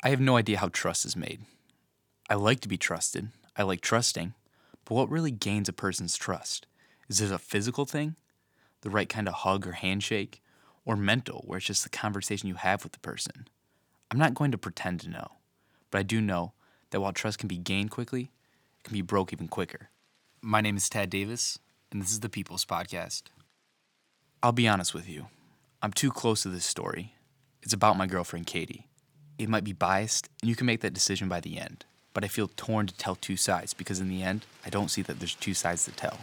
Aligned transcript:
I 0.00 0.10
have 0.10 0.20
no 0.20 0.36
idea 0.36 0.58
how 0.58 0.68
trust 0.68 1.04
is 1.04 1.16
made. 1.16 1.40
I 2.30 2.34
like 2.34 2.60
to 2.60 2.68
be 2.68 2.76
trusted. 2.76 3.30
I 3.56 3.64
like 3.64 3.80
trusting. 3.80 4.34
But 4.84 4.94
what 4.94 5.10
really 5.10 5.32
gains 5.32 5.68
a 5.68 5.72
person's 5.72 6.16
trust? 6.16 6.68
Is 7.08 7.20
it 7.20 7.32
a 7.32 7.38
physical 7.38 7.84
thing? 7.84 8.14
The 8.82 8.90
right 8.90 9.08
kind 9.08 9.26
of 9.26 9.34
hug 9.34 9.66
or 9.66 9.72
handshake? 9.72 10.40
Or 10.84 10.94
mental, 10.94 11.42
where 11.46 11.56
it's 11.56 11.66
just 11.66 11.82
the 11.82 11.90
conversation 11.90 12.48
you 12.48 12.54
have 12.54 12.84
with 12.84 12.92
the 12.92 13.00
person? 13.00 13.48
I'm 14.10 14.18
not 14.18 14.34
going 14.34 14.52
to 14.52 14.58
pretend 14.58 15.00
to 15.00 15.10
know, 15.10 15.32
but 15.90 15.98
I 15.98 16.02
do 16.02 16.20
know 16.20 16.52
that 16.90 17.00
while 17.00 17.12
trust 17.12 17.40
can 17.40 17.48
be 17.48 17.58
gained 17.58 17.90
quickly, 17.90 18.30
it 18.78 18.84
can 18.84 18.94
be 18.94 19.02
broke 19.02 19.32
even 19.32 19.48
quicker. 19.48 19.90
My 20.40 20.60
name 20.60 20.76
is 20.76 20.88
Tad 20.88 21.10
Davis, 21.10 21.58
and 21.90 22.00
this 22.00 22.10
is 22.10 22.20
the 22.20 22.30
People's 22.30 22.64
Podcast. 22.64 23.24
I'll 24.42 24.52
be 24.52 24.68
honest 24.68 24.94
with 24.94 25.08
you. 25.08 25.26
I'm 25.82 25.92
too 25.92 26.12
close 26.12 26.42
to 26.42 26.48
this 26.48 26.64
story. 26.64 27.14
It's 27.62 27.74
about 27.74 27.98
my 27.98 28.06
girlfriend 28.06 28.46
Katie. 28.46 28.87
It 29.38 29.48
might 29.48 29.64
be 29.64 29.72
biased, 29.72 30.28
and 30.42 30.48
you 30.48 30.56
can 30.56 30.66
make 30.66 30.80
that 30.80 30.92
decision 30.92 31.28
by 31.28 31.40
the 31.40 31.58
end, 31.58 31.84
but 32.12 32.24
I 32.24 32.28
feel 32.28 32.50
torn 32.56 32.88
to 32.88 32.94
tell 32.96 33.14
two 33.14 33.36
sides 33.36 33.72
because 33.72 34.00
in 34.00 34.08
the 34.08 34.22
end, 34.22 34.44
I 34.66 34.68
don't 34.68 34.90
see 34.90 35.02
that 35.02 35.20
there's 35.20 35.34
two 35.34 35.54
sides 35.54 35.84
to 35.84 35.92
tell. 35.92 36.18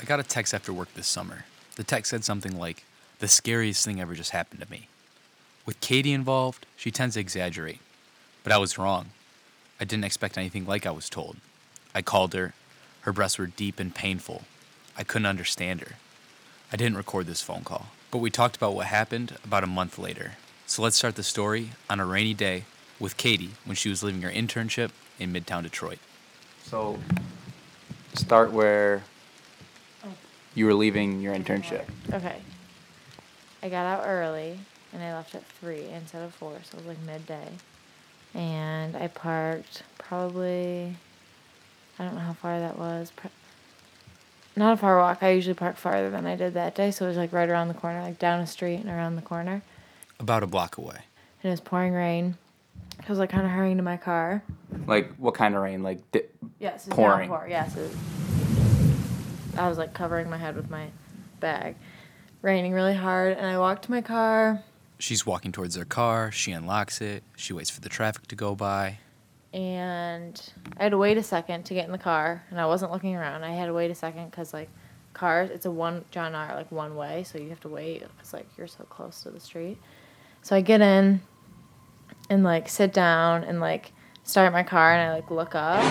I 0.00 0.04
got 0.04 0.20
a 0.20 0.22
text 0.22 0.54
after 0.54 0.72
work 0.72 0.92
this 0.94 1.06
summer. 1.06 1.44
The 1.76 1.84
text 1.84 2.10
said 2.10 2.24
something 2.24 2.58
like, 2.58 2.84
The 3.18 3.28
scariest 3.28 3.84
thing 3.84 4.00
ever 4.00 4.14
just 4.14 4.30
happened 4.30 4.62
to 4.62 4.70
me. 4.70 4.88
With 5.66 5.80
Katie 5.80 6.12
involved, 6.12 6.64
she 6.76 6.90
tends 6.90 7.14
to 7.14 7.20
exaggerate. 7.20 7.80
But 8.42 8.52
I 8.52 8.58
was 8.58 8.78
wrong. 8.78 9.10
I 9.78 9.84
didn't 9.84 10.04
expect 10.04 10.38
anything 10.38 10.64
like 10.64 10.86
I 10.86 10.90
was 10.90 11.10
told. 11.10 11.36
I 11.94 12.00
called 12.00 12.32
her. 12.32 12.54
Her 13.02 13.12
breaths 13.12 13.38
were 13.38 13.46
deep 13.46 13.78
and 13.78 13.94
painful. 13.94 14.42
I 14.96 15.04
couldn't 15.04 15.26
understand 15.26 15.80
her. 15.82 15.96
I 16.72 16.76
didn't 16.76 16.96
record 16.96 17.26
this 17.26 17.42
phone 17.42 17.62
call, 17.62 17.88
but 18.10 18.18
we 18.18 18.30
talked 18.30 18.56
about 18.56 18.74
what 18.74 18.86
happened 18.86 19.36
about 19.44 19.64
a 19.64 19.68
month 19.68 19.98
later. 19.98 20.32
So 20.68 20.82
let's 20.82 20.96
start 20.96 21.14
the 21.14 21.22
story 21.22 21.70
on 21.88 22.00
a 22.00 22.04
rainy 22.04 22.34
day 22.34 22.64
with 22.98 23.16
Katie 23.16 23.52
when 23.64 23.76
she 23.76 23.88
was 23.88 24.02
leaving 24.02 24.22
her 24.22 24.30
internship 24.30 24.90
in 25.16 25.32
Midtown 25.32 25.62
Detroit. 25.62 25.98
So, 26.64 26.98
start 28.14 28.50
where 28.50 29.04
you 30.56 30.66
were 30.66 30.74
leaving 30.74 31.20
your 31.20 31.34
internship. 31.34 31.84
Okay. 32.12 32.40
I 33.62 33.68
got 33.68 33.86
out 33.86 34.06
early 34.06 34.58
and 34.92 35.02
I 35.04 35.14
left 35.14 35.36
at 35.36 35.44
3 35.44 35.84
instead 35.84 36.22
of 36.22 36.34
4, 36.34 36.58
so 36.64 36.78
it 36.78 36.84
was 36.84 36.96
like 36.96 37.06
midday. 37.06 37.48
And 38.34 38.96
I 38.96 39.06
parked 39.06 39.84
probably, 39.98 40.96
I 41.98 42.04
don't 42.04 42.14
know 42.14 42.20
how 42.20 42.32
far 42.32 42.58
that 42.58 42.76
was. 42.76 43.12
Not 44.56 44.72
a 44.72 44.76
far 44.76 44.98
walk. 44.98 45.22
I 45.22 45.30
usually 45.30 45.54
park 45.54 45.76
farther 45.76 46.10
than 46.10 46.26
I 46.26 46.34
did 46.34 46.54
that 46.54 46.74
day, 46.74 46.90
so 46.90 47.04
it 47.04 47.08
was 47.08 47.16
like 47.16 47.32
right 47.32 47.48
around 47.48 47.68
the 47.68 47.74
corner, 47.74 48.02
like 48.02 48.18
down 48.18 48.40
a 48.40 48.46
street 48.48 48.80
and 48.80 48.88
around 48.88 49.14
the 49.14 49.22
corner. 49.22 49.62
About 50.18 50.42
a 50.42 50.46
block 50.46 50.78
away. 50.78 50.96
And 51.42 51.48
it 51.48 51.50
was 51.50 51.60
pouring 51.60 51.92
rain. 51.92 52.36
I 53.06 53.08
was 53.08 53.18
like 53.18 53.30
kind 53.30 53.44
of 53.44 53.52
hurrying 53.52 53.76
to 53.76 53.82
my 53.82 53.96
car. 53.96 54.42
Like, 54.86 55.14
what 55.16 55.34
kind 55.34 55.54
of 55.54 55.62
rain? 55.62 55.82
Like, 55.82 56.10
di- 56.12 56.22
Yes, 56.58 56.86
it's 56.86 56.96
Pouring. 56.96 57.28
downpour. 57.28 57.46
Yes, 57.48 57.76
it, 57.76 57.90
I 59.58 59.68
was 59.68 59.76
like 59.78 59.92
covering 59.92 60.30
my 60.30 60.38
head 60.38 60.56
with 60.56 60.70
my 60.70 60.88
bag, 61.40 61.76
raining 62.42 62.72
really 62.72 62.94
hard, 62.94 63.36
and 63.36 63.46
I 63.46 63.58
walked 63.58 63.84
to 63.84 63.90
my 63.90 64.00
car, 64.00 64.62
She's 64.98 65.26
walking 65.26 65.52
towards 65.52 65.74
their 65.74 65.84
car. 65.84 66.32
She 66.32 66.52
unlocks 66.52 67.02
it. 67.02 67.22
She 67.36 67.52
waits 67.52 67.68
for 67.68 67.82
the 67.82 67.88
traffic 67.90 68.28
to 68.28 68.34
go 68.34 68.54
by. 68.54 68.96
and 69.52 70.40
I 70.78 70.84
had 70.84 70.92
to 70.92 70.96
wait 70.98 71.18
a 71.18 71.22
second 71.22 71.64
to 71.64 71.74
get 71.74 71.84
in 71.84 71.92
the 71.92 71.98
car, 71.98 72.42
and 72.50 72.58
I 72.58 72.64
wasn't 72.64 72.92
looking 72.92 73.14
around. 73.14 73.44
I 73.44 73.50
had 73.54 73.66
to 73.66 73.74
wait 73.74 73.90
a 73.90 73.94
second 73.94 74.30
because 74.30 74.54
like 74.54 74.70
cars, 75.12 75.50
it's 75.50 75.66
a 75.66 75.70
one 75.70 76.06
John 76.10 76.34
R 76.34 76.54
like 76.54 76.72
one 76.72 76.96
way, 76.96 77.24
so 77.24 77.36
you 77.36 77.50
have 77.50 77.60
to 77.60 77.68
wait 77.68 78.04
because 78.16 78.32
like 78.32 78.46
you're 78.56 78.66
so 78.66 78.84
close 78.84 79.22
to 79.24 79.30
the 79.30 79.38
street. 79.40 79.76
So 80.46 80.54
I 80.54 80.60
get 80.60 80.80
in, 80.80 81.20
and 82.30 82.44
like 82.44 82.68
sit 82.68 82.92
down 82.92 83.42
and 83.42 83.58
like 83.58 83.90
start 84.22 84.52
my 84.52 84.62
car, 84.62 84.92
and 84.92 85.10
I 85.10 85.12
like 85.12 85.28
look 85.28 85.56
up, 85.56 85.82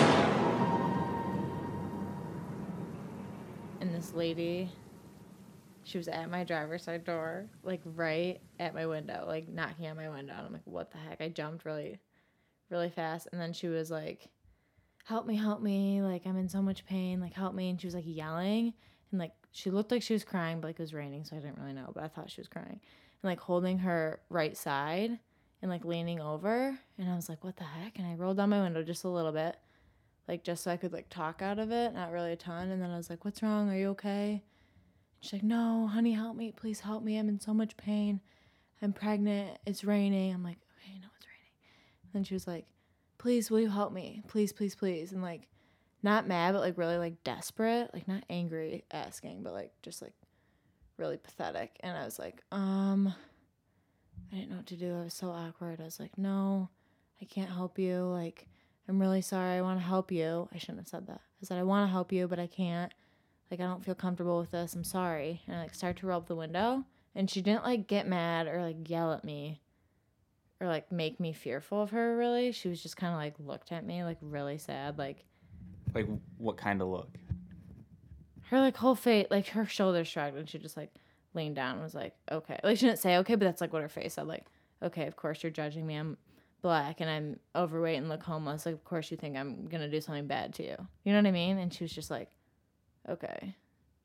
and 3.82 3.94
this 3.94 4.14
lady. 4.14 4.70
She 5.84 5.98
was 5.98 6.08
at 6.08 6.30
my 6.30 6.42
driver's 6.42 6.84
side 6.84 7.04
door, 7.04 7.44
like 7.64 7.82
right 7.84 8.40
at 8.58 8.74
my 8.74 8.86
window, 8.86 9.24
like 9.26 9.46
knocking 9.46 9.88
on 9.88 9.96
my 9.96 10.08
window. 10.08 10.32
And 10.32 10.46
I'm 10.46 10.52
like, 10.54 10.62
what 10.64 10.90
the 10.90 10.96
heck? 10.96 11.20
I 11.20 11.28
jumped 11.28 11.66
really 11.66 12.00
really 12.70 12.88
fast 12.88 13.28
and 13.30 13.40
then 13.40 13.52
she 13.52 13.68
was 13.68 13.90
like 13.90 14.28
help 15.04 15.24
me 15.24 15.36
help 15.36 15.62
me 15.62 16.02
like 16.02 16.26
i'm 16.26 16.36
in 16.36 16.48
so 16.48 16.60
much 16.60 16.84
pain 16.84 17.20
like 17.20 17.32
help 17.32 17.54
me 17.54 17.70
and 17.70 17.80
she 17.80 17.86
was 17.86 17.94
like 17.94 18.02
yelling 18.04 18.72
and 19.12 19.20
like 19.20 19.30
she 19.52 19.70
looked 19.70 19.92
like 19.92 20.02
she 20.02 20.14
was 20.14 20.24
crying 20.24 20.60
but 20.60 20.66
like 20.66 20.80
it 20.80 20.82
was 20.82 20.92
raining 20.92 21.22
so 21.22 21.36
i 21.36 21.38
didn't 21.38 21.56
really 21.58 21.72
know 21.72 21.92
but 21.94 22.02
i 22.02 22.08
thought 22.08 22.28
she 22.28 22.40
was 22.40 22.48
crying 22.48 22.80
like 23.26 23.40
holding 23.40 23.78
her 23.78 24.20
right 24.28 24.56
side 24.56 25.18
and 25.62 25.70
like 25.70 25.84
leaning 25.84 26.20
over 26.20 26.78
and 26.98 27.10
i 27.10 27.14
was 27.14 27.28
like 27.28 27.42
what 27.44 27.56
the 27.56 27.64
heck? 27.64 27.98
And 27.98 28.06
i 28.06 28.14
rolled 28.14 28.36
down 28.36 28.50
my 28.50 28.62
window 28.62 28.82
just 28.82 29.04
a 29.04 29.08
little 29.08 29.32
bit 29.32 29.56
like 30.28 30.44
just 30.44 30.62
so 30.62 30.70
i 30.70 30.76
could 30.76 30.92
like 30.92 31.08
talk 31.08 31.42
out 31.42 31.58
of 31.58 31.70
it 31.70 31.94
not 31.94 32.12
really 32.12 32.32
a 32.32 32.36
ton 32.36 32.70
and 32.70 32.80
then 32.82 32.90
i 32.90 32.96
was 32.96 33.10
like 33.10 33.24
what's 33.24 33.42
wrong? 33.42 33.70
Are 33.70 33.76
you 33.76 33.88
okay? 33.90 34.42
She's 35.20 35.34
like 35.34 35.42
no 35.42 35.86
honey 35.86 36.12
help 36.12 36.36
me 36.36 36.52
please 36.52 36.80
help 36.80 37.02
me. 37.02 37.18
I'm 37.18 37.28
in 37.28 37.40
so 37.40 37.54
much 37.54 37.76
pain. 37.76 38.20
I'm 38.82 38.92
pregnant. 38.92 39.58
It's 39.66 39.84
raining. 39.84 40.32
I'm 40.32 40.44
like 40.44 40.58
okay 40.78 40.98
no 41.00 41.08
it's 41.16 41.26
raining. 41.26 41.52
And 42.04 42.12
then 42.12 42.24
she 42.24 42.34
was 42.34 42.46
like, 42.46 42.66
please, 43.18 43.50
will 43.50 43.60
you 43.60 43.70
help 43.70 43.92
me? 43.92 44.22
Please, 44.28 44.52
please, 44.52 44.74
please. 44.74 45.12
And 45.12 45.22
like, 45.22 45.48
not 46.02 46.28
mad, 46.28 46.52
but 46.52 46.60
like 46.60 46.78
really 46.78 46.98
like 46.98 47.24
desperate, 47.24 47.90
like 47.92 48.06
not 48.06 48.22
angry 48.30 48.84
asking, 48.92 49.42
but 49.42 49.52
like 49.52 49.72
just 49.82 50.02
like 50.02 50.12
really 50.98 51.16
pathetic. 51.16 51.76
And 51.80 51.96
I 51.96 52.04
was 52.04 52.18
like, 52.18 52.42
um, 52.52 53.12
I 54.32 54.36
didn't 54.36 54.50
know 54.50 54.56
what 54.56 54.66
to 54.66 54.76
do. 54.76 54.96
I 54.98 55.04
was 55.04 55.14
so 55.14 55.30
awkward. 55.30 55.80
I 55.80 55.84
was 55.84 56.00
like, 56.00 56.16
no, 56.16 56.68
I 57.20 57.24
can't 57.24 57.50
help 57.50 57.78
you. 57.78 58.02
Like, 58.04 58.48
I'm 58.88 59.00
really 59.00 59.22
sorry. 59.22 59.56
I 59.56 59.62
want 59.62 59.78
to 59.78 59.86
help 59.86 60.10
you. 60.10 60.48
I 60.52 60.58
shouldn't 60.58 60.78
have 60.78 60.88
said 60.88 61.06
that. 61.08 61.20
I 61.42 61.44
said, 61.44 61.58
I 61.58 61.64
want 61.64 61.86
to 61.86 61.92
help 61.92 62.12
you, 62.12 62.28
but 62.28 62.38
I 62.38 62.46
can't. 62.46 62.92
Like, 63.50 63.60
I 63.60 63.64
don't 63.64 63.84
feel 63.84 63.94
comfortable 63.94 64.38
with 64.38 64.50
this. 64.50 64.74
I'm 64.74 64.84
sorry. 64.84 65.42
And 65.46 65.56
I 65.56 65.62
like 65.62 65.74
started 65.74 66.00
to 66.00 66.06
roll 66.06 66.18
up 66.18 66.26
the 66.26 66.34
window. 66.34 66.84
And 67.14 67.30
she 67.30 67.40
didn't 67.40 67.64
like 67.64 67.86
get 67.86 68.06
mad 68.06 68.46
or 68.46 68.60
like 68.62 68.88
yell 68.88 69.12
at 69.12 69.24
me 69.24 69.60
or 70.60 70.66
like 70.66 70.92
make 70.92 71.18
me 71.18 71.32
fearful 71.32 71.82
of 71.82 71.90
her 71.90 72.16
really. 72.16 72.52
She 72.52 72.68
was 72.68 72.82
just 72.82 72.96
kind 72.96 73.12
of 73.12 73.18
like 73.18 73.34
looked 73.38 73.72
at 73.72 73.86
me 73.86 74.04
like 74.04 74.18
really 74.20 74.58
sad. 74.58 74.98
Like 74.98 75.24
like, 75.96 76.06
what 76.36 76.58
kind 76.58 76.82
of 76.82 76.88
look? 76.88 77.08
Her 78.50 78.60
like 78.60 78.76
whole 78.76 78.94
face, 78.94 79.26
like 79.30 79.48
her 79.48 79.66
shoulders 79.66 80.08
shrugged 80.08 80.36
and 80.36 80.48
she 80.48 80.58
just 80.58 80.76
like 80.76 80.92
leaned 81.34 81.56
down 81.56 81.74
and 81.74 81.82
was 81.82 81.94
like, 81.94 82.14
okay. 82.30 82.58
Like 82.62 82.78
she 82.78 82.86
didn't 82.86 83.00
say 83.00 83.18
okay, 83.18 83.34
but 83.34 83.44
that's 83.44 83.60
like 83.60 83.72
what 83.72 83.82
her 83.82 83.88
face 83.88 84.14
said. 84.14 84.26
Like, 84.26 84.44
okay, 84.82 85.06
of 85.06 85.16
course 85.16 85.42
you're 85.42 85.50
judging 85.50 85.86
me. 85.86 85.96
I'm 85.96 86.16
black 86.62 87.00
and 87.00 87.10
I'm 87.10 87.38
overweight 87.54 87.98
and 87.98 88.08
look 88.08 88.22
homeless. 88.22 88.66
Like, 88.66 88.74
of 88.74 88.84
course 88.84 89.10
you 89.10 89.16
think 89.16 89.36
I'm 89.36 89.66
gonna 89.66 89.88
do 89.88 90.00
something 90.00 90.26
bad 90.26 90.54
to 90.54 90.62
you. 90.62 90.76
You 91.04 91.12
know 91.12 91.18
what 91.18 91.26
I 91.26 91.32
mean? 91.32 91.58
And 91.58 91.72
she 91.72 91.84
was 91.84 91.92
just 91.92 92.10
like, 92.10 92.30
okay. 93.08 93.54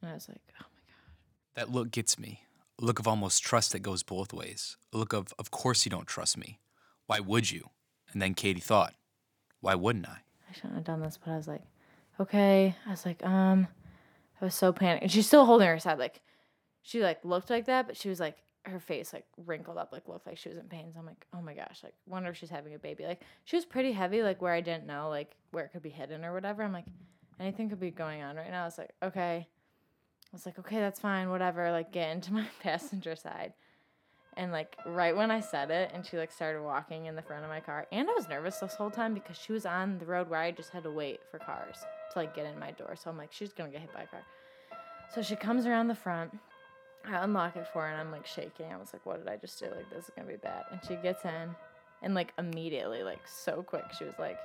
And 0.02 0.12
I 0.12 0.14
was 0.14 0.28
like, 0.28 0.42
oh 0.60 0.66
my 0.74 0.82
god. 0.88 1.56
That 1.56 1.72
look 1.72 1.92
gets 1.92 2.18
me. 2.18 2.42
A 2.82 2.86
look 2.86 3.00
of 3.00 3.08
almost 3.08 3.44
trust 3.44 3.72
that 3.74 3.80
goes 3.80 4.02
both 4.02 4.34
ways. 4.34 4.78
A 4.94 4.98
look 4.98 5.14
of, 5.14 5.34
of 5.38 5.52
course 5.52 5.86
you 5.86 5.92
don't 5.92 6.08
trust 6.08 6.38
me. 6.38 6.60
Why 7.06 7.20
would 7.20 7.52
you? 7.52 7.70
And 8.12 8.22
then 8.22 8.34
Katie 8.34 8.60
thought, 8.60 8.96
why 9.60 9.76
wouldn't 9.76 10.08
I? 10.08 10.18
I 10.50 10.54
shouldn't 10.54 10.76
have 10.76 10.84
done 10.84 11.02
this, 11.02 11.18
but 11.24 11.32
I 11.32 11.38
was 11.38 11.48
like, 11.48 11.62
okay. 12.20 12.76
I 12.88 12.90
was 12.90 13.06
like, 13.06 13.24
um, 13.26 13.68
I 14.42 14.46
was 14.46 14.56
so 14.56 14.74
panicked. 14.74 15.04
And 15.04 15.12
she's 15.12 15.28
still 15.28 15.46
holding 15.46 15.68
her 15.68 15.80
side. 15.80 16.00
Like, 16.00 16.22
she 16.82 17.02
like 17.02 17.24
looked 17.24 17.50
like 17.50 17.66
that, 17.66 17.88
but 17.88 17.96
she 17.96 18.10
was 18.10 18.20
like, 18.20 18.38
her 18.66 18.80
face 18.80 19.12
like 19.12 19.26
wrinkled 19.46 19.78
up, 19.78 19.92
like 19.92 20.08
looked 20.08 20.28
like 20.28 20.38
she 20.38 20.50
was 20.50 20.58
in 20.58 20.66
pain. 20.66 20.92
So 20.94 21.00
I'm 21.00 21.06
like, 21.06 21.26
oh 21.34 21.42
my 21.42 21.54
gosh, 21.54 21.80
like, 21.84 21.94
wonder 22.06 22.30
if 22.30 22.38
she's 22.38 22.50
having 22.50 22.74
a 22.74 22.80
baby. 22.80 23.06
Like, 23.06 23.22
she 23.44 23.56
was 23.56 23.66
pretty 23.66 23.92
heavy, 23.92 24.22
like 24.24 24.42
where 24.42 24.54
I 24.54 24.62
didn't 24.62 24.86
know, 24.86 25.10
like 25.10 25.36
where 25.52 25.66
it 25.66 25.72
could 25.72 25.82
be 25.82 25.90
hidden 25.90 26.26
or 26.26 26.34
whatever. 26.34 26.64
I'm 26.64 26.74
like, 26.74 26.86
anything 27.40 27.70
could 27.70 27.80
be 27.80 27.92
going 27.92 28.22
on 28.22 28.36
right 28.36 28.50
now. 28.50 28.64
I 28.64 28.66
was 28.66 28.78
like, 28.78 28.92
okay. 29.02 29.48
I 29.48 30.36
was 30.36 30.46
like, 30.46 30.60
okay, 30.60 30.80
that's 30.80 31.00
fine, 31.00 31.30
whatever. 31.30 31.72
Like, 31.72 31.92
get 31.92 32.12
into 32.12 32.34
my 32.34 32.46
passenger 32.64 33.16
side. 33.16 33.54
And 34.38 34.54
like 34.54 34.78
right 34.86 35.16
when 35.16 35.30
I 35.30 35.42
said 35.42 35.72
it, 35.72 35.92
and 35.94 36.06
she 36.06 36.18
like 36.18 36.32
started 36.32 36.62
walking 36.62 37.08
in 37.08 37.16
the 37.16 37.22
front 37.22 37.44
of 37.44 37.50
my 37.50 37.60
car, 37.60 37.86
and 37.92 38.10
I 38.10 38.14
was 38.14 38.30
nervous 38.30 38.60
this 38.60 38.76
whole 38.76 38.90
time 38.90 39.14
because 39.14 39.38
she 39.38 39.52
was 39.52 39.66
on 39.66 39.98
the 39.98 40.06
road 40.06 40.30
where 40.30 40.40
I 40.40 40.52
just 40.52 40.70
had 40.70 40.84
to 40.84 40.92
wait 40.92 41.20
for 41.30 41.38
cars 41.38 41.84
to 42.14 42.20
like 42.20 42.36
get 42.36 42.46
in 42.46 42.60
my 42.60 42.72
door. 42.72 42.96
So 42.96 43.10
I'm 43.10 43.18
like, 43.18 43.32
she's 43.32 43.54
gonna 43.54 43.70
get 43.70 43.82
hit 43.82 43.94
by 43.94 44.04
a 44.04 44.08
car. 44.08 44.22
So 45.14 45.22
she 45.22 45.36
comes 45.36 45.66
around 45.66 45.88
the 45.88 45.96
front. 45.96 46.38
I 47.06 47.24
unlock 47.24 47.56
it 47.56 47.68
for 47.74 47.82
her, 47.82 47.88
and 47.90 48.00
I'm 48.00 48.12
like 48.12 48.26
shaking. 48.26 48.72
I 48.72 48.78
was 48.78 48.94
like, 48.94 49.06
what 49.06 49.18
did 49.18 49.32
I 49.32 49.38
just 49.38 49.60
do? 49.60 49.66
Like 49.66 49.90
this 49.90 50.06
is 50.06 50.12
gonna 50.16 50.28
be 50.28 50.38
bad. 50.38 50.64
And 50.72 50.80
she 50.88 50.96
gets 50.96 51.26
in, 51.26 51.56
and 52.02 52.14
like 52.14 52.34
immediately, 52.38 53.04
like 53.04 53.28
so 53.28 53.64
quick, 53.64 53.86
she 53.98 54.06
was 54.06 54.14
like, 54.20 54.38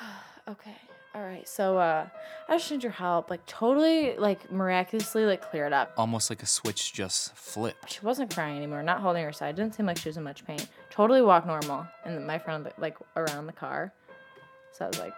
okay, 0.48 0.76
all 1.14 1.22
right. 1.22 1.48
So 1.48 1.78
uh, 1.78 2.06
I 2.48 2.58
just 2.58 2.70
need 2.70 2.82
your 2.82 2.92
help. 2.92 3.30
Like 3.30 3.44
totally, 3.46 4.16
like 4.16 4.52
miraculously, 4.52 5.24
like 5.24 5.42
cleared 5.42 5.72
up. 5.72 5.92
Almost 5.96 6.30
like 6.30 6.42
a 6.42 6.46
switch 6.46 6.92
just 6.92 7.34
flipped. 7.34 7.92
She 7.94 8.00
wasn't 8.00 8.32
crying 8.32 8.56
anymore, 8.56 8.82
not 8.82 9.00
holding 9.00 9.24
her 9.24 9.32
side. 9.32 9.56
Didn't 9.56 9.74
seem 9.74 9.86
like 9.86 9.98
she 9.98 10.08
was 10.08 10.16
in 10.16 10.22
much 10.22 10.44
pain. 10.46 10.60
Totally 10.90 11.22
walked 11.22 11.46
normal, 11.46 11.86
and 12.04 12.26
my 12.26 12.38
friend 12.38 12.70
like 12.78 12.96
around 13.16 13.46
the 13.46 13.52
car. 13.52 13.92
So 14.72 14.84
I 14.84 14.88
was 14.88 14.98
like, 14.98 15.14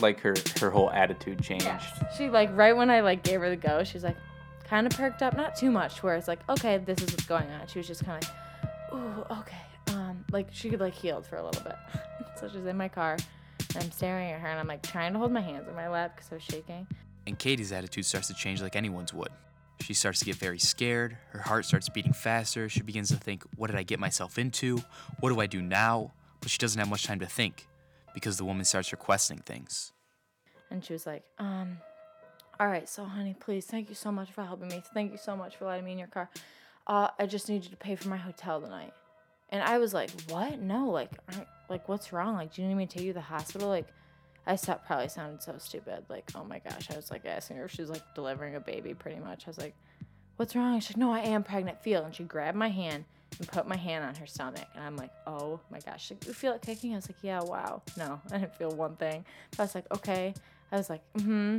Like, 0.00 0.20
her, 0.20 0.34
her 0.60 0.70
whole 0.70 0.90
attitude 0.90 1.42
changed. 1.42 1.68
she 2.16 2.28
like 2.28 2.50
right 2.56 2.76
when 2.76 2.90
I 2.90 3.00
like 3.00 3.22
gave 3.22 3.40
her 3.40 3.50
the 3.50 3.56
go, 3.56 3.84
she's 3.84 4.02
like, 4.02 4.16
kind 4.72 4.86
of 4.86 4.92
perked 4.94 5.22
up, 5.22 5.36
not 5.36 5.54
too 5.54 5.70
much, 5.70 6.02
where 6.02 6.14
it's 6.16 6.26
like, 6.26 6.40
okay, 6.48 6.78
this 6.78 7.02
is 7.02 7.10
what's 7.10 7.26
going 7.26 7.50
on. 7.50 7.66
She 7.66 7.78
was 7.78 7.86
just 7.86 8.06
kind 8.06 8.24
of 8.24 8.30
like, 8.30 8.94
ooh, 8.94 9.38
okay, 9.40 9.60
um, 9.88 10.24
like 10.32 10.48
she 10.50 10.70
could 10.70 10.80
like 10.80 10.94
healed 10.94 11.26
for 11.26 11.36
a 11.36 11.44
little 11.44 11.62
bit. 11.62 11.76
so 12.40 12.48
she's 12.48 12.64
in 12.64 12.78
my 12.78 12.88
car, 12.88 13.18
and 13.74 13.84
I'm 13.84 13.90
staring 13.90 14.30
at 14.30 14.40
her, 14.40 14.48
and 14.48 14.58
I'm 14.58 14.66
like 14.66 14.82
trying 14.82 15.12
to 15.12 15.18
hold 15.18 15.30
my 15.30 15.42
hands 15.42 15.68
in 15.68 15.74
my 15.74 15.88
lap 15.88 16.16
because 16.16 16.32
I 16.32 16.36
was 16.36 16.42
shaking. 16.42 16.86
And 17.26 17.38
Katie's 17.38 17.70
attitude 17.70 18.06
starts 18.06 18.28
to 18.28 18.34
change 18.34 18.62
like 18.62 18.74
anyone's 18.74 19.12
would. 19.12 19.28
She 19.82 19.92
starts 19.92 20.20
to 20.20 20.24
get 20.24 20.36
very 20.36 20.58
scared. 20.58 21.18
Her 21.32 21.40
heart 21.40 21.66
starts 21.66 21.90
beating 21.90 22.14
faster. 22.14 22.70
She 22.70 22.80
begins 22.80 23.08
to 23.08 23.16
think, 23.16 23.44
What 23.56 23.66
did 23.66 23.76
I 23.76 23.82
get 23.82 24.00
myself 24.00 24.38
into? 24.38 24.82
What 25.20 25.28
do 25.28 25.40
I 25.40 25.46
do 25.46 25.60
now? 25.60 26.12
But 26.40 26.50
she 26.50 26.56
doesn't 26.56 26.78
have 26.78 26.88
much 26.88 27.04
time 27.04 27.20
to 27.20 27.26
think 27.26 27.68
because 28.14 28.36
the 28.36 28.44
woman 28.44 28.64
starts 28.64 28.92
requesting 28.92 29.38
things. 29.38 29.92
And 30.70 30.84
she 30.84 30.92
was 30.92 31.06
like, 31.06 31.24
um, 31.38 31.78
all 32.58 32.66
right, 32.66 32.88
so 32.88 33.04
honey, 33.04 33.34
please, 33.38 33.66
thank 33.66 33.88
you 33.88 33.94
so 33.94 34.10
much 34.12 34.32
for 34.32 34.42
helping 34.44 34.68
me. 34.68 34.82
Thank 34.94 35.12
you 35.12 35.18
so 35.18 35.36
much 35.36 35.56
for 35.56 35.66
letting 35.66 35.84
me 35.84 35.92
in 35.92 35.98
your 35.98 36.08
car. 36.08 36.30
Uh, 36.86 37.08
I 37.18 37.26
just 37.26 37.48
need 37.48 37.64
you 37.64 37.70
to 37.70 37.76
pay 37.76 37.96
for 37.96 38.08
my 38.08 38.16
hotel 38.16 38.60
tonight. 38.60 38.92
And 39.50 39.62
I 39.62 39.78
was 39.78 39.92
like, 39.92 40.10
what? 40.28 40.58
No, 40.60 40.88
like, 40.88 41.10
like, 41.68 41.88
what's 41.88 42.12
wrong? 42.12 42.34
Like, 42.34 42.54
do 42.54 42.62
you 42.62 42.68
need 42.68 42.74
me 42.74 42.86
to 42.86 42.96
take 42.96 43.04
you 43.04 43.12
to 43.12 43.18
the 43.18 43.20
hospital? 43.20 43.68
Like, 43.68 43.86
I 44.46 44.56
probably 44.56 45.08
sounded 45.08 45.42
so 45.42 45.54
stupid. 45.58 46.04
Like, 46.08 46.30
oh 46.34 46.44
my 46.44 46.58
gosh, 46.58 46.90
I 46.90 46.96
was 46.96 47.10
like 47.10 47.26
asking 47.26 47.58
her 47.58 47.66
if 47.66 47.70
she 47.70 47.82
was 47.82 47.90
like 47.90 48.02
delivering 48.14 48.56
a 48.56 48.60
baby, 48.60 48.94
pretty 48.94 49.20
much. 49.20 49.46
I 49.46 49.50
was 49.50 49.58
like, 49.58 49.74
what's 50.36 50.56
wrong? 50.56 50.80
She's 50.80 50.96
like, 50.96 50.96
no, 50.96 51.12
I 51.12 51.20
am 51.20 51.42
pregnant. 51.44 51.82
Feel. 51.82 52.04
And 52.04 52.14
she 52.14 52.24
grabbed 52.24 52.56
my 52.56 52.68
hand 52.68 53.04
and 53.38 53.48
put 53.48 53.66
my 53.66 53.76
hand 53.76 54.04
on 54.04 54.14
her 54.14 54.26
stomach. 54.26 54.66
And 54.74 54.84
I'm 54.84 54.96
like, 54.96 55.10
oh 55.26 55.60
my 55.70 55.80
gosh. 55.80 56.10
Like, 56.10 56.26
you 56.26 56.32
feel 56.32 56.52
it 56.52 56.62
kicking? 56.62 56.92
I 56.92 56.96
was 56.96 57.08
like, 57.08 57.18
yeah, 57.22 57.40
wow. 57.42 57.82
No, 57.96 58.20
I 58.32 58.38
didn't 58.38 58.54
feel 58.54 58.70
one 58.70 58.96
thing. 58.96 59.24
But 59.52 59.60
I 59.60 59.62
was 59.64 59.74
like, 59.74 59.92
okay. 59.94 60.34
I 60.70 60.76
was 60.76 60.90
like, 60.90 61.02
mm 61.14 61.22
hmm. 61.22 61.58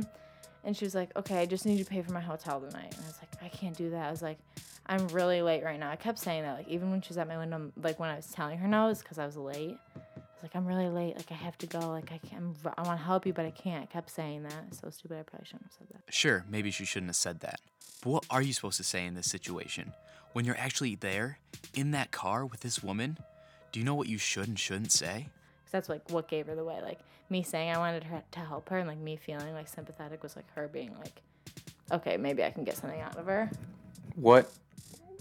And 0.64 0.74
she 0.74 0.86
was 0.86 0.94
like, 0.94 1.14
okay, 1.14 1.40
I 1.40 1.46
just 1.46 1.66
need 1.66 1.76
you 1.78 1.84
to 1.84 1.90
pay 1.90 2.00
for 2.00 2.12
my 2.12 2.22
hotel 2.22 2.58
tonight. 2.58 2.94
And 2.96 3.04
I 3.04 3.06
was 3.06 3.18
like, 3.20 3.42
I 3.42 3.48
can't 3.54 3.76
do 3.76 3.90
that. 3.90 4.08
I 4.08 4.10
was 4.10 4.22
like, 4.22 4.38
I'm 4.86 5.06
really 5.08 5.42
late 5.42 5.62
right 5.62 5.78
now. 5.78 5.90
I 5.90 5.96
kept 5.96 6.18
saying 6.18 6.42
that, 6.42 6.56
like, 6.56 6.68
even 6.68 6.90
when 6.90 7.02
she 7.02 7.08
was 7.08 7.18
at 7.18 7.28
my 7.28 7.36
window, 7.36 7.70
like, 7.82 7.98
when 7.98 8.08
I 8.08 8.16
was 8.16 8.28
telling 8.28 8.58
her 8.58 8.68
no, 8.68 8.88
it's 8.88 9.02
because 9.02 9.18
I 9.18 9.26
was 9.26 9.36
late. 9.36 9.78
I 9.94 9.98
was 9.98 10.42
like, 10.42 10.56
I'm 10.56 10.66
really 10.66 10.88
late. 10.88 11.16
Like, 11.16 11.30
I 11.30 11.34
have 11.34 11.56
to 11.58 11.66
go. 11.66 11.80
Like, 11.90 12.12
I 12.12 12.18
can't, 12.18 12.56
I 12.78 12.82
want 12.82 12.98
to 12.98 13.04
help 13.04 13.26
you, 13.26 13.34
but 13.34 13.44
I 13.44 13.50
can't. 13.50 13.82
I 13.82 13.86
kept 13.86 14.10
saying 14.10 14.44
that. 14.44 14.64
It's 14.68 14.80
so 14.80 14.88
stupid. 14.90 15.18
I 15.18 15.22
probably 15.22 15.46
shouldn't 15.46 15.64
have 15.64 15.72
said 15.72 15.88
that. 15.92 16.14
Sure, 16.14 16.44
maybe 16.48 16.70
she 16.70 16.86
shouldn't 16.86 17.10
have 17.10 17.16
said 17.16 17.40
that. 17.40 17.60
But 18.04 18.10
what 18.10 18.26
are 18.28 18.42
you 18.42 18.52
supposed 18.52 18.76
to 18.76 18.84
say 18.84 19.06
in 19.06 19.14
this 19.14 19.28
situation? 19.30 19.94
When 20.34 20.44
you're 20.44 20.58
actually 20.58 20.94
there, 20.94 21.38
in 21.74 21.92
that 21.92 22.10
car 22.10 22.44
with 22.44 22.60
this 22.60 22.82
woman, 22.82 23.18
do 23.72 23.80
you 23.80 23.86
know 23.86 23.94
what 23.94 24.08
you 24.08 24.18
should 24.18 24.46
and 24.46 24.58
shouldn't 24.58 24.92
say? 24.92 25.28
Because 25.62 25.72
that's, 25.72 25.88
like, 25.88 26.10
what 26.10 26.28
gave 26.28 26.46
her 26.48 26.54
the 26.54 26.64
way. 26.64 26.80
Like, 26.82 27.00
me 27.30 27.42
saying 27.42 27.70
I 27.70 27.78
wanted 27.78 28.04
her 28.04 28.22
to 28.32 28.40
help 28.40 28.68
her 28.68 28.78
and, 28.78 28.86
like, 28.86 28.98
me 28.98 29.16
feeling, 29.16 29.54
like, 29.54 29.68
sympathetic 29.68 30.22
was, 30.22 30.36
like, 30.36 30.44
her 30.54 30.68
being, 30.68 30.94
like, 30.98 31.22
okay, 31.90 32.18
maybe 32.18 32.44
I 32.44 32.50
can 32.50 32.62
get 32.64 32.76
something 32.76 33.00
out 33.00 33.16
of 33.16 33.24
her. 33.24 33.50
What? 34.16 34.52